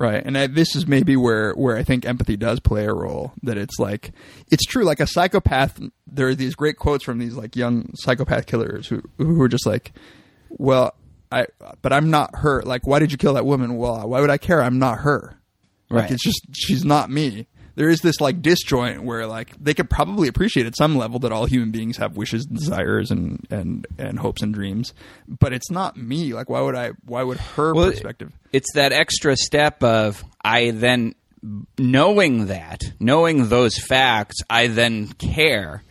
[0.00, 0.22] right?
[0.24, 3.32] And I, this is maybe where where I think empathy does play a role.
[3.42, 4.12] That it's like
[4.50, 5.78] it's true, like a psychopath.
[6.06, 9.66] There are these great quotes from these like young psychopath killers who who are just
[9.66, 9.92] like,
[10.48, 10.94] well,
[11.30, 11.46] I
[11.82, 12.62] but I'm not her.
[12.62, 13.76] Like, why did you kill that woman?
[13.76, 14.62] Well, why would I care?
[14.62, 15.38] I'm not her.
[15.90, 16.10] Like, Right.
[16.12, 17.46] it's just she's not me.
[17.74, 21.30] There is this like disjoint where like they could probably appreciate at some level that
[21.30, 24.92] all human beings have wishes, and desires, and and and hopes and dreams,
[25.28, 26.34] but it's not me.
[26.34, 26.90] Like, why would I?
[27.04, 28.32] Why would her Well, perspective?
[28.52, 31.14] It's that extra step of I then
[31.78, 35.82] knowing that, knowing those facts, I then care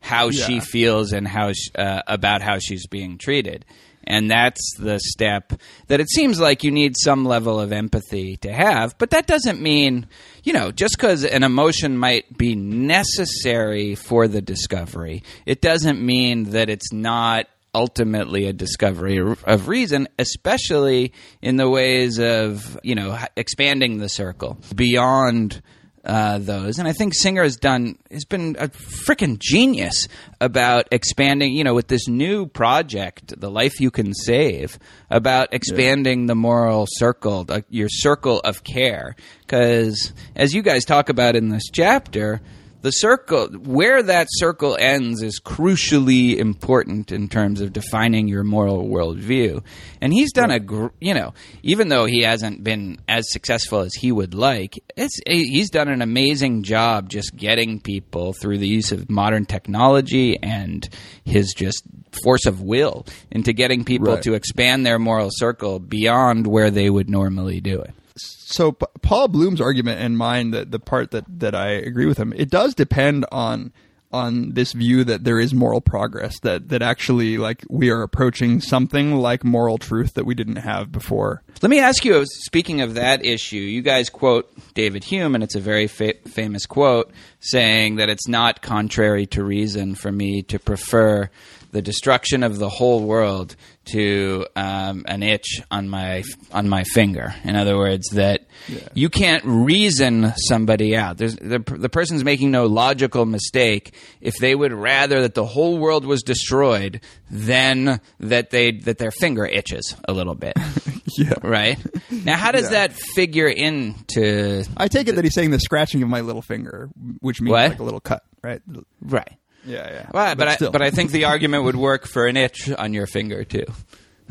[0.00, 3.64] how she feels and how sh uh, about how she's being treated.
[4.06, 5.52] And that's the step
[5.88, 8.96] that it seems like you need some level of empathy to have.
[8.98, 10.06] But that doesn't mean,
[10.42, 16.50] you know, just because an emotion might be necessary for the discovery, it doesn't mean
[16.50, 23.18] that it's not ultimately a discovery of reason, especially in the ways of, you know,
[23.36, 25.60] expanding the circle beyond
[26.04, 26.78] uh, those.
[26.78, 30.08] And I think Singer has done has been a freaking genius
[30.40, 31.52] about expanding.
[31.52, 34.78] You know, with this new project, "The Life You Can Save,"
[35.10, 39.16] about expanding the moral circle, uh, your circle of care.
[39.40, 42.40] Because as you guys talk about in this chapter.
[42.84, 48.86] The circle, where that circle ends, is crucially important in terms of defining your moral
[48.86, 49.64] worldview.
[50.02, 51.32] And he's done a, gr- you know,
[51.62, 56.02] even though he hasn't been as successful as he would like, it's he's done an
[56.02, 60.86] amazing job just getting people through the use of modern technology and
[61.24, 61.84] his just
[62.22, 64.22] force of will into getting people Right.
[64.24, 67.94] to expand their moral circle beyond where they would normally do it.
[68.16, 72.32] So Paul Bloom's argument and mine, that the part that that I agree with him,
[72.36, 73.72] it does depend on
[74.14, 78.60] on this view that there is moral progress that that actually like we are approaching
[78.60, 81.42] something like moral truth that we didn't have before.
[81.60, 85.42] Let me ask you, uh, speaking of that issue, you guys quote David Hume, and
[85.42, 87.10] it's a very fa- famous quote
[87.40, 91.28] saying that it's not contrary to reason for me to prefer
[91.74, 93.56] the destruction of the whole world
[93.86, 96.22] to um, an itch on my
[96.52, 97.34] on my finger.
[97.42, 98.46] In other words, that
[98.94, 101.18] you can't reason somebody out.
[101.18, 105.76] There's, the, the person's making no logical mistake if they would rather that the whole
[105.78, 107.00] world was destroyed
[107.30, 110.54] than that they that their finger itches a little bit.
[111.18, 111.34] yeah.
[111.42, 111.78] Right.
[112.10, 112.86] Now, how does Yeah.
[112.86, 114.64] that figure into?
[114.76, 116.88] I take it that he's saying the scratching of my little finger,
[117.20, 117.70] which means What?
[117.70, 118.62] like a little cut, right?
[119.02, 119.32] Right.
[119.64, 120.10] Yeah, yeah.
[120.12, 120.70] Well, but I, still.
[120.70, 123.64] but I think the argument would work for an itch on your finger too.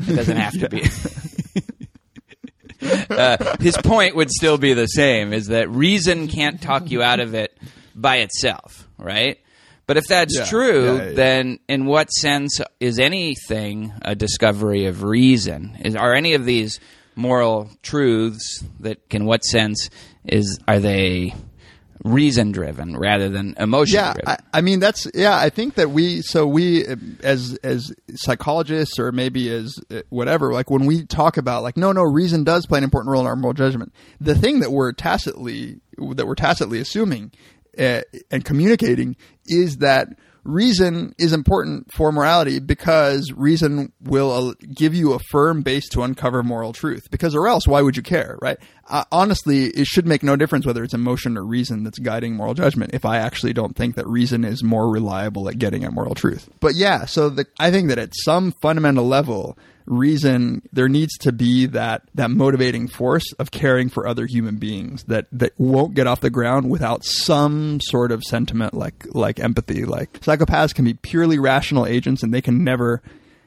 [0.00, 0.82] It doesn't have to be.
[3.10, 7.20] uh, his point would still be the same: is that reason can't talk you out
[7.20, 7.56] of it
[7.94, 9.38] by itself, right?
[9.86, 11.12] But if that's Yeah, true, yeah, yeah.
[11.12, 15.76] then in what sense is anything a discovery of reason?
[15.84, 16.80] Is, are any of these
[17.16, 19.90] moral truths that, in what sense,
[20.24, 21.34] is are they
[22.02, 24.14] reason driven rather than emotion yeah?
[24.26, 26.84] I, I mean that's yeah i think that we so we
[27.22, 31.92] as as psychologists or maybe as uh, whatever like when we talk about like no
[31.92, 34.92] no reason does play an important role in our moral judgment the thing that we're
[34.92, 37.30] tacitly that we're tacitly assuming
[37.78, 39.16] uh, and communicating
[39.46, 40.08] is that
[40.44, 46.02] reason is important for morality because reason will uh, give you a firm base to
[46.02, 47.10] uncover moral truth.
[47.10, 48.58] Because or else why would you care right?
[48.88, 52.52] Uh, honestly it should make no difference whether it's emotion or reason that's guiding moral
[52.52, 56.14] judgment if i actually don't think that reason is more reliable at getting at moral
[56.14, 56.48] truth.
[56.60, 59.56] But yeah so the, i think that at some fundamental level
[59.86, 65.04] reason there needs to be that that motivating force of caring for other human beings
[65.04, 69.84] that that won't get off the ground without some sort of sentiment like like empathy.
[69.84, 73.02] Like psychopaths can be purely rational agents and they can never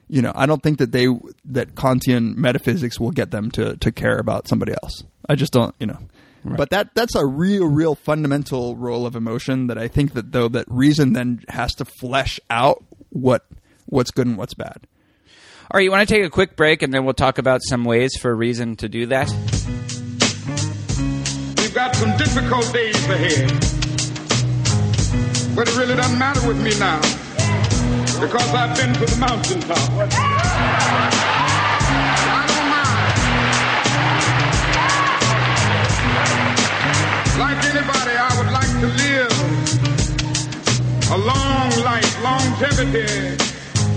[0.09, 1.07] you know i don't think that they
[1.43, 5.03] that kantian metaphysics will get them to to care about somebody else.
[5.27, 5.99] I just don't you know.
[6.45, 10.47] But that that's a real real fundamental role of emotion that i think that though
[10.47, 13.45] that reason then has to flesh out what
[13.87, 14.87] what's good and what's bad
[15.69, 17.83] All right, you want to take a quick break and then we'll talk about some
[17.83, 19.29] ways for a reason to do that?
[21.57, 23.51] We've got some difficult days ahead.
[25.53, 27.01] But it really doesn't matter with me now.
[28.21, 29.77] Because I've been to the mountaintop.
[32.31, 33.11] I don't mind.
[37.43, 39.35] Like anybody, I would like to live
[41.11, 42.23] a long life.
[42.23, 43.56] Longevity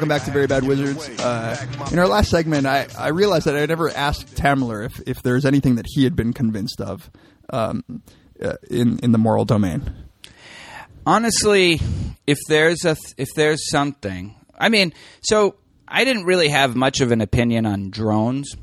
[0.00, 1.10] Welcome back to Very Bad Wizards.
[1.20, 5.22] Uh, in our last segment, I, I realized that I never asked Tamler if, if
[5.22, 7.10] there's anything that he had been convinced of
[7.50, 7.84] um,
[8.42, 9.92] uh, in in the moral domain.
[11.04, 11.82] honestly,
[12.26, 17.02] if there's a th- if there's something, I mean, so I didn't really have much
[17.02, 18.56] of an opinion on drones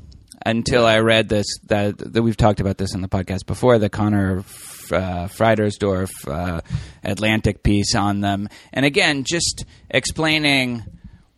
[0.44, 1.46] until I read this.
[1.68, 3.78] That, that we've talked about this in the podcast before.
[3.78, 6.62] The Conor uh, Friedersdorf uh,
[7.04, 10.82] Atlantic piece on them, and again, just explaining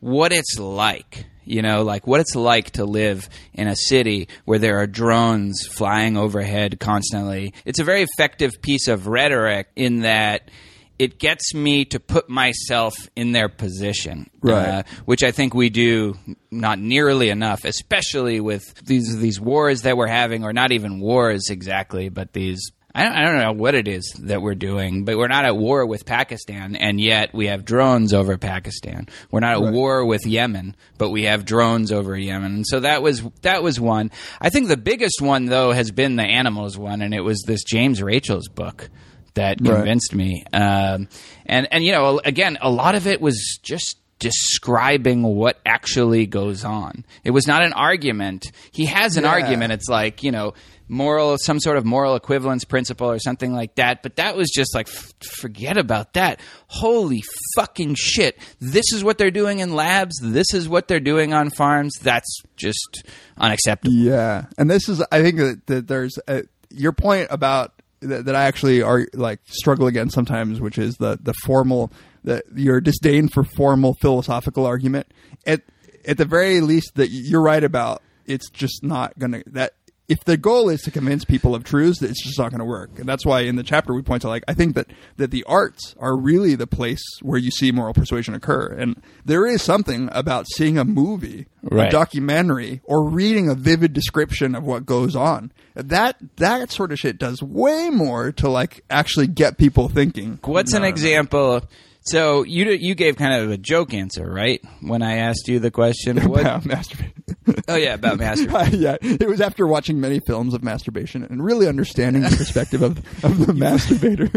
[0.01, 1.27] what it's like.
[1.45, 5.67] You know, like what it's like to live in a city where there are drones
[5.67, 7.55] flying overhead constantly.
[7.65, 10.51] It's a very effective piece of rhetoric in that
[10.99, 14.69] it gets me to put myself in their position, Right.
[14.69, 16.15] uh, which I think we do
[16.53, 21.49] not nearly enough, especially with these these wars that we're having, or not even wars
[21.51, 22.61] exactly, but these.
[22.95, 25.57] I don't, I don't know what it is that we're doing, but we're not at
[25.57, 29.07] war with Pakistan, and yet we have drones over Pakistan.
[29.31, 29.73] We're not at Right.
[29.73, 32.53] war with Yemen, but we have drones over Yemen.
[32.57, 34.11] And so that was that was one.
[34.41, 37.63] I think the biggest one though has been the animals one, and it was this
[37.63, 38.91] James Rachels' book
[39.35, 39.77] that Right.
[39.77, 40.43] convinced me.
[40.53, 41.07] Um,
[41.47, 46.65] and and you know, again, a lot of it was just describing what actually goes
[46.65, 47.05] on.
[47.25, 48.53] It was not an argument.
[48.73, 49.31] He has an Yeah.
[49.31, 49.73] argument.
[49.73, 50.55] It's like you know.
[50.93, 54.03] Moral, some sort of moral equivalence principle or something like that.
[54.03, 56.41] But that was just like, f- forget about that.
[56.67, 57.23] Holy
[57.55, 58.37] fucking shit.
[58.59, 60.17] This is what they're doing in labs.
[60.21, 61.93] This is what they're doing on farms.
[62.03, 63.05] That's just
[63.39, 63.95] unacceptable.
[63.95, 68.35] Yeah, and this is I think that, that there's a, your point about that, that
[68.35, 71.93] I actually are like struggle against sometimes, which is the the formal
[72.25, 75.07] that your disdain for formal philosophical argument.
[75.47, 75.63] At
[76.07, 78.03] at the very least, that you're right about.
[78.27, 79.75] It's just not gonna that.
[80.11, 82.99] If the goal is to convince people of truths, it's just not going to work,
[82.99, 84.89] and that's why in the chapter we point to like I think that
[85.19, 89.47] that the arts are really the place where you see moral persuasion occur, and there
[89.47, 94.85] is something about seeing a movie, a documentary, or reading a vivid description of what
[94.85, 95.53] goes on.
[95.75, 100.41] That that sort of shit does way more to like actually get people thinking.
[100.43, 101.63] What's an example?
[102.03, 104.61] So you you gave kind of a joke answer, right?
[104.81, 106.41] When I asked you the question, what?
[106.41, 107.20] about masturbation.
[107.69, 108.55] Oh yeah, about masturbation.
[108.55, 112.83] Uh, yeah, it was after watching many films of masturbation and really understanding the perspective
[112.83, 114.31] of, of the masturbator.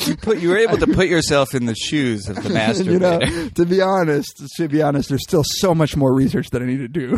[0.06, 2.90] you put you were able to put yourself in the shoes of the masturbator.
[2.92, 6.62] you know, to be honest, to be honest, there's still so much more research that
[6.62, 7.16] I need to do.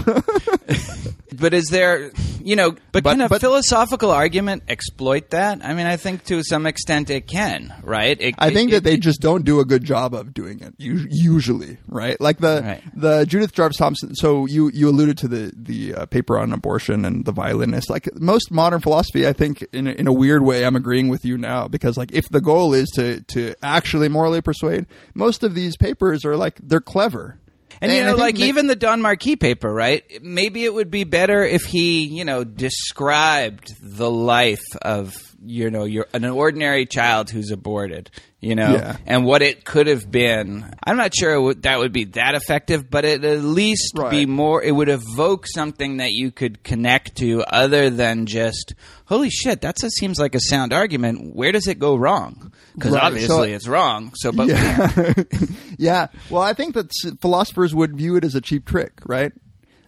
[1.38, 2.10] But is there,
[2.42, 5.64] you know, but, But- can a but- philosophical argument exploit that?
[5.64, 8.16] I mean, I think to some extent it can, right?
[8.20, 10.74] It- I think it- that they just don't do a good job of doing it.
[10.78, 12.20] Usually, right?
[12.20, 12.82] Like the Right.
[12.94, 14.14] the Judith Jarvis Thomson.
[14.14, 17.90] So you you alluded to the the uh, paper on abortion and the violinist.
[17.90, 21.24] Like most modern philosophy, I think in a, in a weird way, I'm agreeing with
[21.24, 25.54] you now because like if the goal is to to actually morally persuade, most of
[25.54, 27.38] these papers are like they're clever.
[27.80, 30.04] And, you And I know, like ma- even the Don Marquis paper, right?
[30.22, 35.14] Maybe it would be better if he, you know, described the life of,
[35.44, 38.10] you know, your an ordinary child who's aborted,
[38.40, 38.96] you know, Yeah.
[39.06, 40.72] and what it could have been.
[40.84, 44.62] I'm not sure that would be that effective, but it at least be more.
[44.62, 48.74] It would evoke something that you could connect to, other than just,
[49.06, 51.34] holy shit, that seems like a sound argument.
[51.34, 52.51] Where does it go wrong?
[52.74, 54.12] Because Right, so- obviously it's wrong.
[54.14, 55.14] So, but yeah.
[55.78, 56.06] yeah.
[56.30, 59.32] Well, I think that philosophers would view it as a cheap trick, right?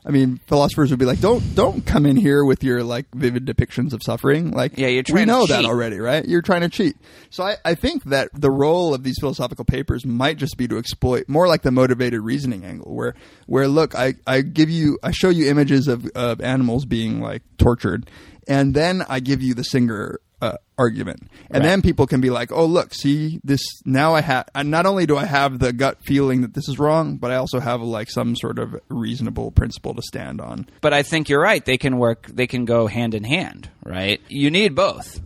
[0.07, 3.47] I mean, philosophers would be like, "Don't don't come in here with your like vivid
[3.47, 6.22] depictions of suffering." Like, Yeah, you're we trying to know that already, right?
[6.28, 6.97] You're trying to cheat.
[7.30, 10.76] So I, I think that the role of these philosophical papers might just be to
[10.76, 13.14] exploit more like the motivated reasoning angle, where
[13.47, 17.41] where look, I I give you, I show you images of of animals being like
[17.57, 18.11] tortured,
[18.47, 21.20] and then I give you the Singer uh, argument,
[21.51, 21.68] and Right.
[21.70, 25.16] then people can be like, "Oh, look, see this now I have not only do
[25.16, 28.36] I have the gut feeling that this is wrong, but I also have like some
[28.36, 31.64] sort of reasonable principle to stand on." But I think you're right.
[31.64, 32.26] They can work.
[32.32, 34.20] They can go hand in hand, right?
[34.28, 35.20] You need both.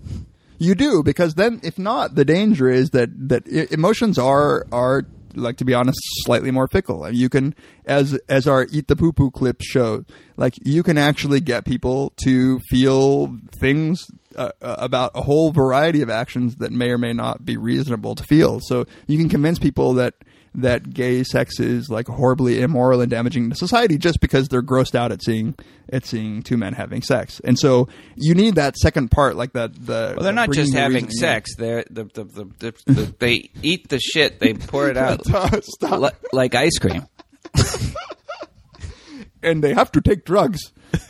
[0.58, 5.04] You do because then, if not, the danger is that that emotions are are
[5.34, 7.04] like to be honest, slightly more fickle.
[7.04, 7.54] And you can,
[7.86, 10.04] as as our eat the poo poo clip show,
[10.36, 14.06] like you can actually get people to feel things
[14.38, 18.14] uh, uh, about a whole variety of actions that may or may not be reasonable
[18.14, 18.60] to feel.
[18.60, 20.14] So you can convince people that
[20.54, 24.94] that gay sex is like horribly immoral and damaging to society just because they're grossed
[24.94, 25.54] out at seeing
[25.92, 27.40] at seeing two men having sex.
[27.44, 29.74] And so you need that second part, like that.
[29.74, 31.54] The Well, they're not just the having sex.
[31.56, 34.40] They're the, the, the, the, the they eat the shit.
[34.40, 36.00] They pour it out Stop.
[36.00, 37.06] li- like ice cream.
[39.42, 40.72] and they have to take drugs.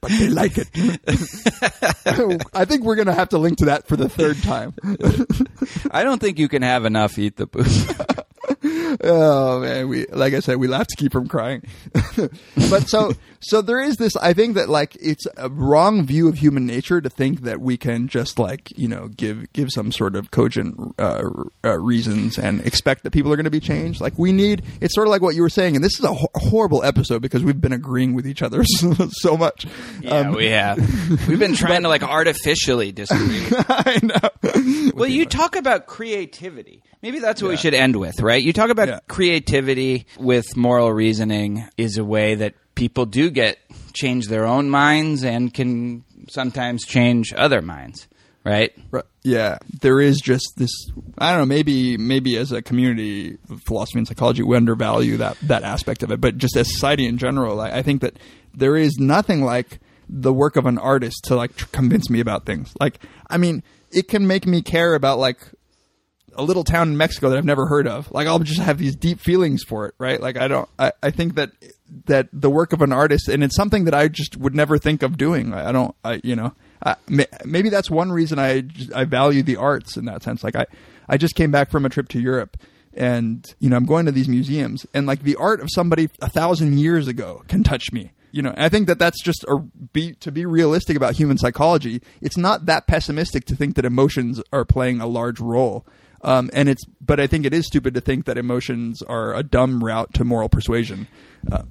[0.00, 0.68] but they like it.
[2.54, 4.74] I think we're going to have to link to that for the third time.
[5.90, 8.26] I don't think you can have enough eat the poop.
[9.02, 11.62] Oh man, we like I said, we laugh to keep from crying.
[12.70, 14.16] but so so there is this.
[14.16, 17.76] I think that like it's a wrong view of human nature to think that we
[17.76, 21.22] can just like you know give give some sort of cogent uh,
[21.64, 24.00] uh, reasons and expect that people are going to be changed.
[24.00, 24.62] Like we need.
[24.80, 27.22] It's sort of like what you were saying, and this is a ho- horrible episode
[27.22, 29.66] because we've been agreeing with each other so, so much.
[30.00, 30.78] Yeah, Um, we have.
[31.28, 33.46] We've been trying to like artificially disagree.
[33.68, 34.90] I know.
[34.94, 36.82] well, you talk about creativity.
[37.02, 38.42] Maybe that's what we should end with, right?
[38.42, 38.98] You talk about Yeah.
[39.08, 43.58] creativity with moral reasoning is a way that people do get
[43.92, 48.08] change their own minds and can sometimes change other minds,
[48.44, 48.72] right?
[48.90, 49.04] Right.
[49.22, 50.70] Yeah, there is just this.
[51.18, 51.46] I don't know.
[51.46, 56.20] Maybe maybe as a community philosophy and psychology, we undervalue that that aspect of it.
[56.20, 58.18] But just as society in general, I, I think that
[58.54, 59.78] there is nothing like
[60.08, 62.72] the work of an artist to like tr- convince me about things.
[62.80, 63.62] Like, I mean,
[63.92, 65.38] it can make me care about like
[66.34, 68.10] a little town in Mexico that I've never heard of.
[68.10, 70.20] Like I'll just have these deep feelings for it, right?
[70.20, 70.68] Like I don't.
[70.78, 71.52] I, I think that
[72.06, 75.02] that the work of an artist, and it's something that I just would never think
[75.02, 75.52] of doing.
[75.52, 75.94] I, don't.
[76.04, 76.54] I you know.
[76.84, 76.96] I,
[77.44, 78.64] maybe that's one reason I
[78.94, 80.42] I value the arts in that sense.
[80.42, 80.66] Like I
[81.08, 82.56] I just came back from a trip to Europe.
[82.92, 86.28] And you know, I'm going to these museums, and like the art of somebody a
[86.28, 88.10] thousand years ago can touch me.
[88.32, 92.00] You know, I think that that's just a be to be realistic about human psychology.
[92.20, 95.86] It's not that pessimistic to think that emotions are playing a large role.
[96.22, 99.42] Um, and it's, but I think it is stupid to think that emotions are a
[99.42, 101.06] dumb route to moral persuasion.
[101.50, 101.62] Uh,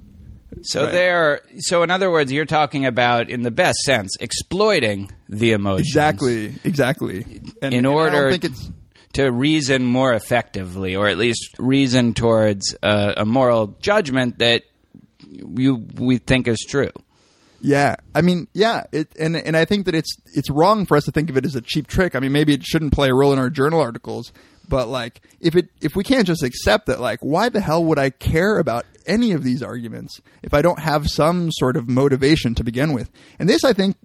[0.62, 0.92] So Right.
[0.92, 5.86] they're so in other words, you're talking about in the best sense exploiting the emotions
[5.86, 7.40] exactly, exactly.
[7.62, 8.70] And, in order think it's
[9.12, 14.64] to reason more effectively, or at least reason towards uh, a moral judgment that
[15.28, 16.90] you we think is true.
[17.60, 21.04] Yeah, I mean, yeah, it, and and I think that it's it's wrong for us
[21.04, 22.14] to think of it as a cheap trick.
[22.14, 24.32] I mean, maybe it shouldn't play a role in our journal articles,
[24.68, 27.98] but like if it if we can't just accept that, like, why the hell would
[27.98, 32.54] I care about any of these arguments if I don't have some sort of motivation
[32.54, 33.10] to begin with?
[33.38, 33.96] And this, I think,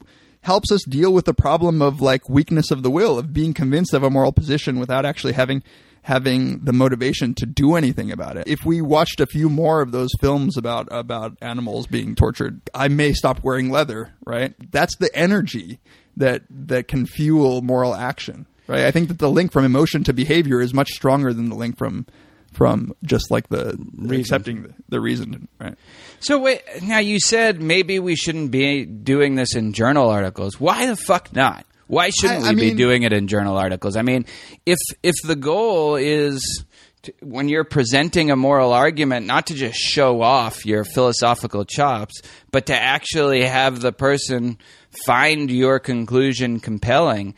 [0.42, 3.94] helps us deal with the problem of like weakness of the will of being convinced
[3.94, 5.64] of a moral position without actually having
[6.06, 8.48] having the motivation to do anything about it.
[8.48, 12.90] If we watched a few more of those films about about animals being tortured, I
[12.90, 14.54] may stop wearing leather, right?
[14.72, 15.80] That's the energy
[16.16, 18.86] that that can fuel moral action, right?
[18.86, 21.76] I think that the link from emotion to behavior is much stronger than the link
[21.76, 22.06] from
[22.54, 23.76] from just like the
[24.12, 25.74] accepting the, the reason, right?
[26.20, 30.60] So wait, now you said maybe we shouldn't be doing this in journal articles.
[30.60, 31.66] Why the fuck not?
[31.88, 33.96] Why shouldn't I- we I be mean- doing it in journal articles?
[33.96, 34.26] I mean,
[34.66, 36.64] if if the goal is
[37.04, 42.22] to, when you're presenting a moral argument, not to just show off your philosophical chops,
[42.52, 44.58] but to actually have the person
[45.06, 47.36] find your conclusion compelling,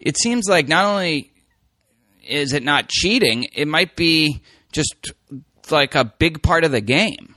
[0.00, 1.30] it seems like not only
[2.26, 4.96] is it not cheating, it might be just
[5.70, 7.35] like a big part of the game.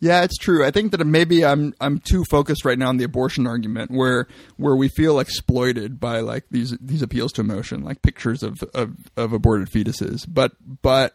[0.00, 0.64] Yeah, it's true.
[0.64, 4.28] I think that maybe I'm I'm too focused right now on the abortion argument, where
[4.56, 8.94] where we feel exploited by like these these appeals to emotion, like pictures of of,
[9.16, 10.24] of aborted fetuses.
[10.28, 11.14] But but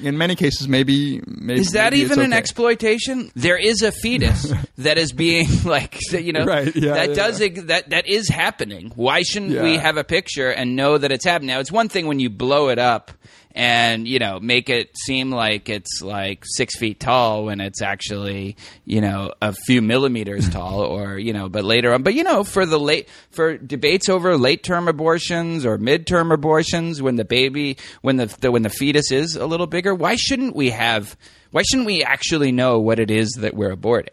[0.00, 3.30] in many cases, maybe, maybe Is that maybe even an exploitation?
[3.34, 7.14] There is a fetus that is being like you know Right, yeah, that yeah.
[7.14, 8.92] does ex- that that is happening.
[8.94, 11.48] Why shouldn't we have a picture and know that it's happening?
[11.48, 13.10] Now it's one thing when you blow it up
[13.56, 18.54] and you know make it seem like it's like six feet tall when it's actually
[18.84, 22.02] you know a few millimeters tall or you know but later on.
[22.02, 27.00] But you know for the late for debates over late term abortions or midterm abortions
[27.00, 30.54] when the baby when the, the when the fetus is a little bigger why shouldn't
[30.54, 31.16] we have
[31.50, 34.08] why shouldn't we actually know what it is that we're aborting?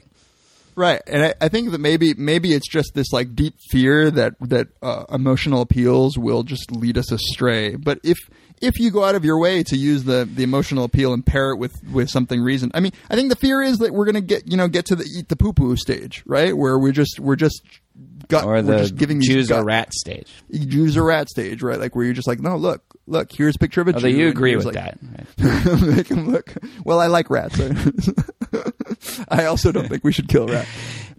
[0.76, 4.34] Right, and I, I think that maybe maybe it's just this like deep fear that
[4.40, 7.76] that uh, emotional appeals will just lead us astray.
[7.76, 8.18] But if
[8.64, 11.52] if you go out of your way to use the, the emotional appeal and pair
[11.52, 14.22] it with, with something reason, I mean, I think the fear is that we're gonna
[14.22, 16.56] get you know get to the eat the poo poo stage, right?
[16.56, 17.62] Where we're just we're just
[18.30, 21.80] gut, or we're the just giving choose a rat stage Jews or rat stage, right?
[21.80, 24.16] Like where you're just like, no, look, look, here's a picture of a although Jew.
[24.18, 25.82] you agree with like- that right?
[25.96, 26.54] Make him look.
[26.86, 27.60] Well, I like rats.
[29.30, 30.70] I also don't think we should kill rats.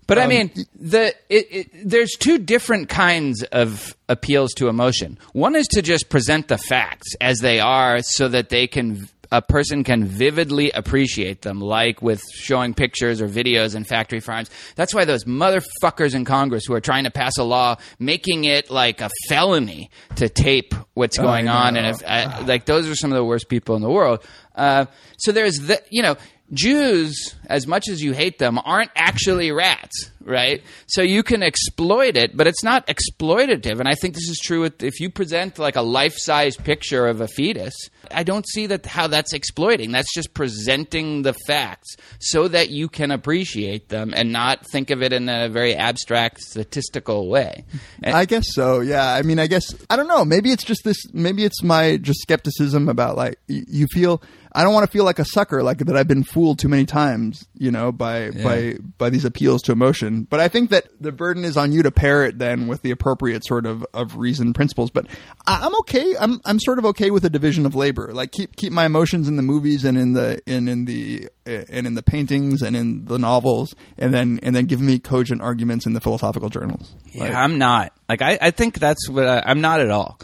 [0.07, 5.19] But I Um, mean, the it, it, there's two different kinds of appeals to emotion.
[5.33, 9.41] One is to just present the facts as they are, so that they can a
[9.43, 14.49] person can vividly appreciate them, like with showing pictures or videos in factory farms.
[14.77, 18.71] That's why those motherfuckers in Congress who are trying to pass a law making it
[18.71, 23.11] like a felony to tape what's going on, and if uh, like those are some
[23.11, 24.23] of the worst people in the world.
[24.55, 24.85] Uh,
[25.17, 26.17] so there's the you know.
[26.55, 30.63] Jews, as much as you hate them, aren't actually rats, right?
[30.87, 33.81] So you can exploit it, but it's not exploitative.
[33.81, 37.21] And I think this is true with, if you present like a life-size picture of
[37.21, 37.75] a fetus.
[38.11, 39.93] I don't see that how that's exploiting.
[39.93, 45.03] That's just presenting the facts so that you can appreciate them and not think of
[45.03, 47.65] it in a very abstract statistical way.
[48.03, 48.81] And- I guess so.
[48.81, 49.07] Yeah.
[49.13, 50.25] I mean, I guess I don't know.
[50.25, 50.99] Maybe it's just this.
[51.13, 54.23] Maybe it's my just skepticism about like you feel.
[54.55, 56.87] I don't want to feel like a sucker, like that I've been fooled too many
[56.87, 60.29] times, you know, by by by these appeals to emotion.
[60.31, 62.93] But I think that the burden is on you to pair it then with the
[62.93, 64.91] appropriate sort of of reason principles.
[64.91, 65.07] But
[65.47, 66.15] I, I'm okay.
[66.21, 68.13] I'm I'm sort of okay with a division of labor.
[68.13, 71.65] Like keep keep my emotions in the movies and in the and in the eh,
[71.69, 75.43] and in the paintings and in the novels, and then and then give me cogent
[75.43, 76.95] arguments in the philosophical journals.
[77.13, 77.93] Yeah, I'm not.
[78.09, 80.21] Like I, I think that's what I, I'm not at all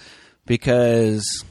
[0.47, 1.45] because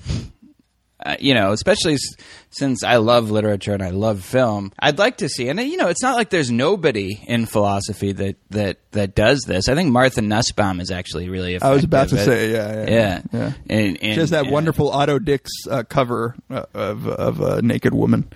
[1.06, 2.16] uh, you know, especially s-
[2.50, 5.48] since I love literature and I love film, I'd like to see.
[5.48, 9.42] And uh, you know, it's not like there's nobody in philosophy that that that does
[9.48, 9.70] this.
[9.70, 11.56] I think Martha Nussbaum is actually really.
[11.56, 13.54] Effective I was about to at- say, yeah, yeah, yeah, yeah.
[13.70, 14.52] And, and, she has that yeah.
[14.52, 18.32] wonderful Otto Dix uh, cover uh, of of a naked woman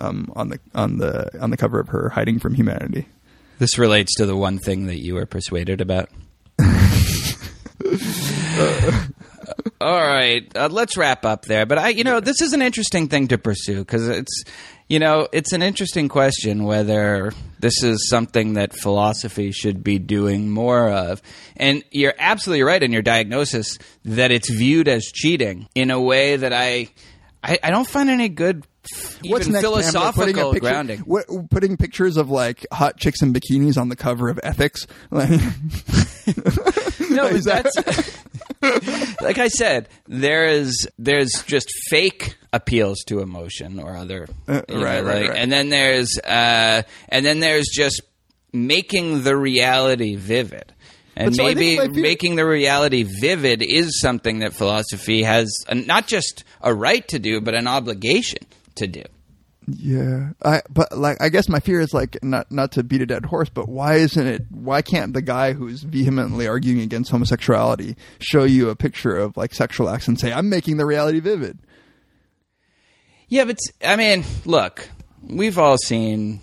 [0.00, 3.08] um, on the on the on the cover of her hiding from humanity.
[3.58, 6.08] This relates to the one thing that you were persuaded about.
[9.80, 11.66] All right, uh, let's wrap up there.
[11.66, 14.44] But I, you know, this is an interesting thing to pursue because it's,
[14.88, 20.50] you know, it's an interesting question whether this is something that philosophy should be doing
[20.50, 21.20] more of.
[21.56, 26.36] And you're absolutely right in your diagnosis that it's viewed as cheating in a way
[26.36, 26.88] that I,
[27.42, 28.64] I, I don't find any good.
[29.24, 31.00] Even What's next, philosophical Putting picture- grounding.
[31.00, 34.86] What, putting pictures of like hot chicks in bikinis on the cover of Ethics.
[35.10, 35.30] Like,
[37.10, 38.24] no, Is that- that's
[39.20, 39.88] like I said.
[40.08, 45.20] There is there's just fake appeals to emotion or other, Uh, you know, right, right,
[45.22, 45.38] like- right.
[45.38, 48.02] and then there's uh, and then there's just
[48.52, 50.72] making the reality vivid.
[51.18, 56.06] And so maybe fear- making the reality vivid is something that philosophy has a, not
[56.06, 58.40] just a right to do, but an obligation
[58.76, 59.02] to do.
[59.68, 63.06] Yeah, I but like I guess my fear is like not not to beat a
[63.06, 64.42] dead horse, but why isn't it?
[64.50, 69.54] Why can't the guy who's vehemently arguing against homosexuality show you a picture of like
[69.54, 71.58] sexual acts and say, "I'm making the reality vivid"?
[73.28, 74.88] Yeah, but I mean, look,
[75.22, 76.40] we've all seen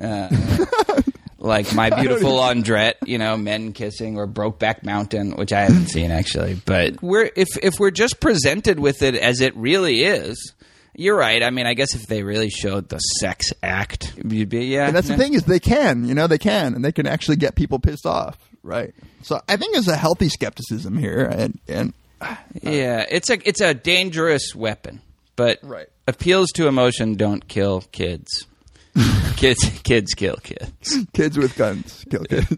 [0.00, 0.28] uh,
[1.38, 6.10] like My Beautiful Laundrette, you know, men kissing, or Brokeback Mountain, which I haven't seen
[6.10, 6.54] actually.
[6.64, 10.54] But we're if if we're just presented with it as it really is.
[10.94, 11.42] You're right.
[11.42, 14.86] I mean, I guess if they really showed the sex act, you'd be yeah.
[14.88, 17.36] And that's the thing is they can, you know, they can, and they can actually
[17.36, 18.94] get people pissed off, right?
[19.22, 23.60] So I think there's a healthy skepticism here, and and uh, Yeah, it's a it's
[23.62, 25.00] a dangerous weapon,
[25.34, 25.86] but Right.
[26.06, 28.46] appeals to emotion don't kill kids.
[29.36, 30.98] kids kids kill kids.
[31.14, 32.48] kids with guns kill kids.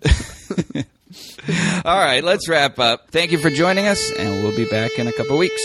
[1.84, 3.10] All right, let's wrap up.
[3.10, 5.62] Thank you for joining us, and we'll be back in a couple weeks.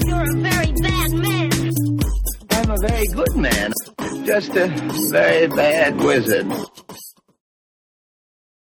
[0.05, 1.73] You're a very bad man.
[2.51, 3.71] I'm a very good man.
[4.25, 4.67] Just a
[5.09, 6.51] very bad wizard.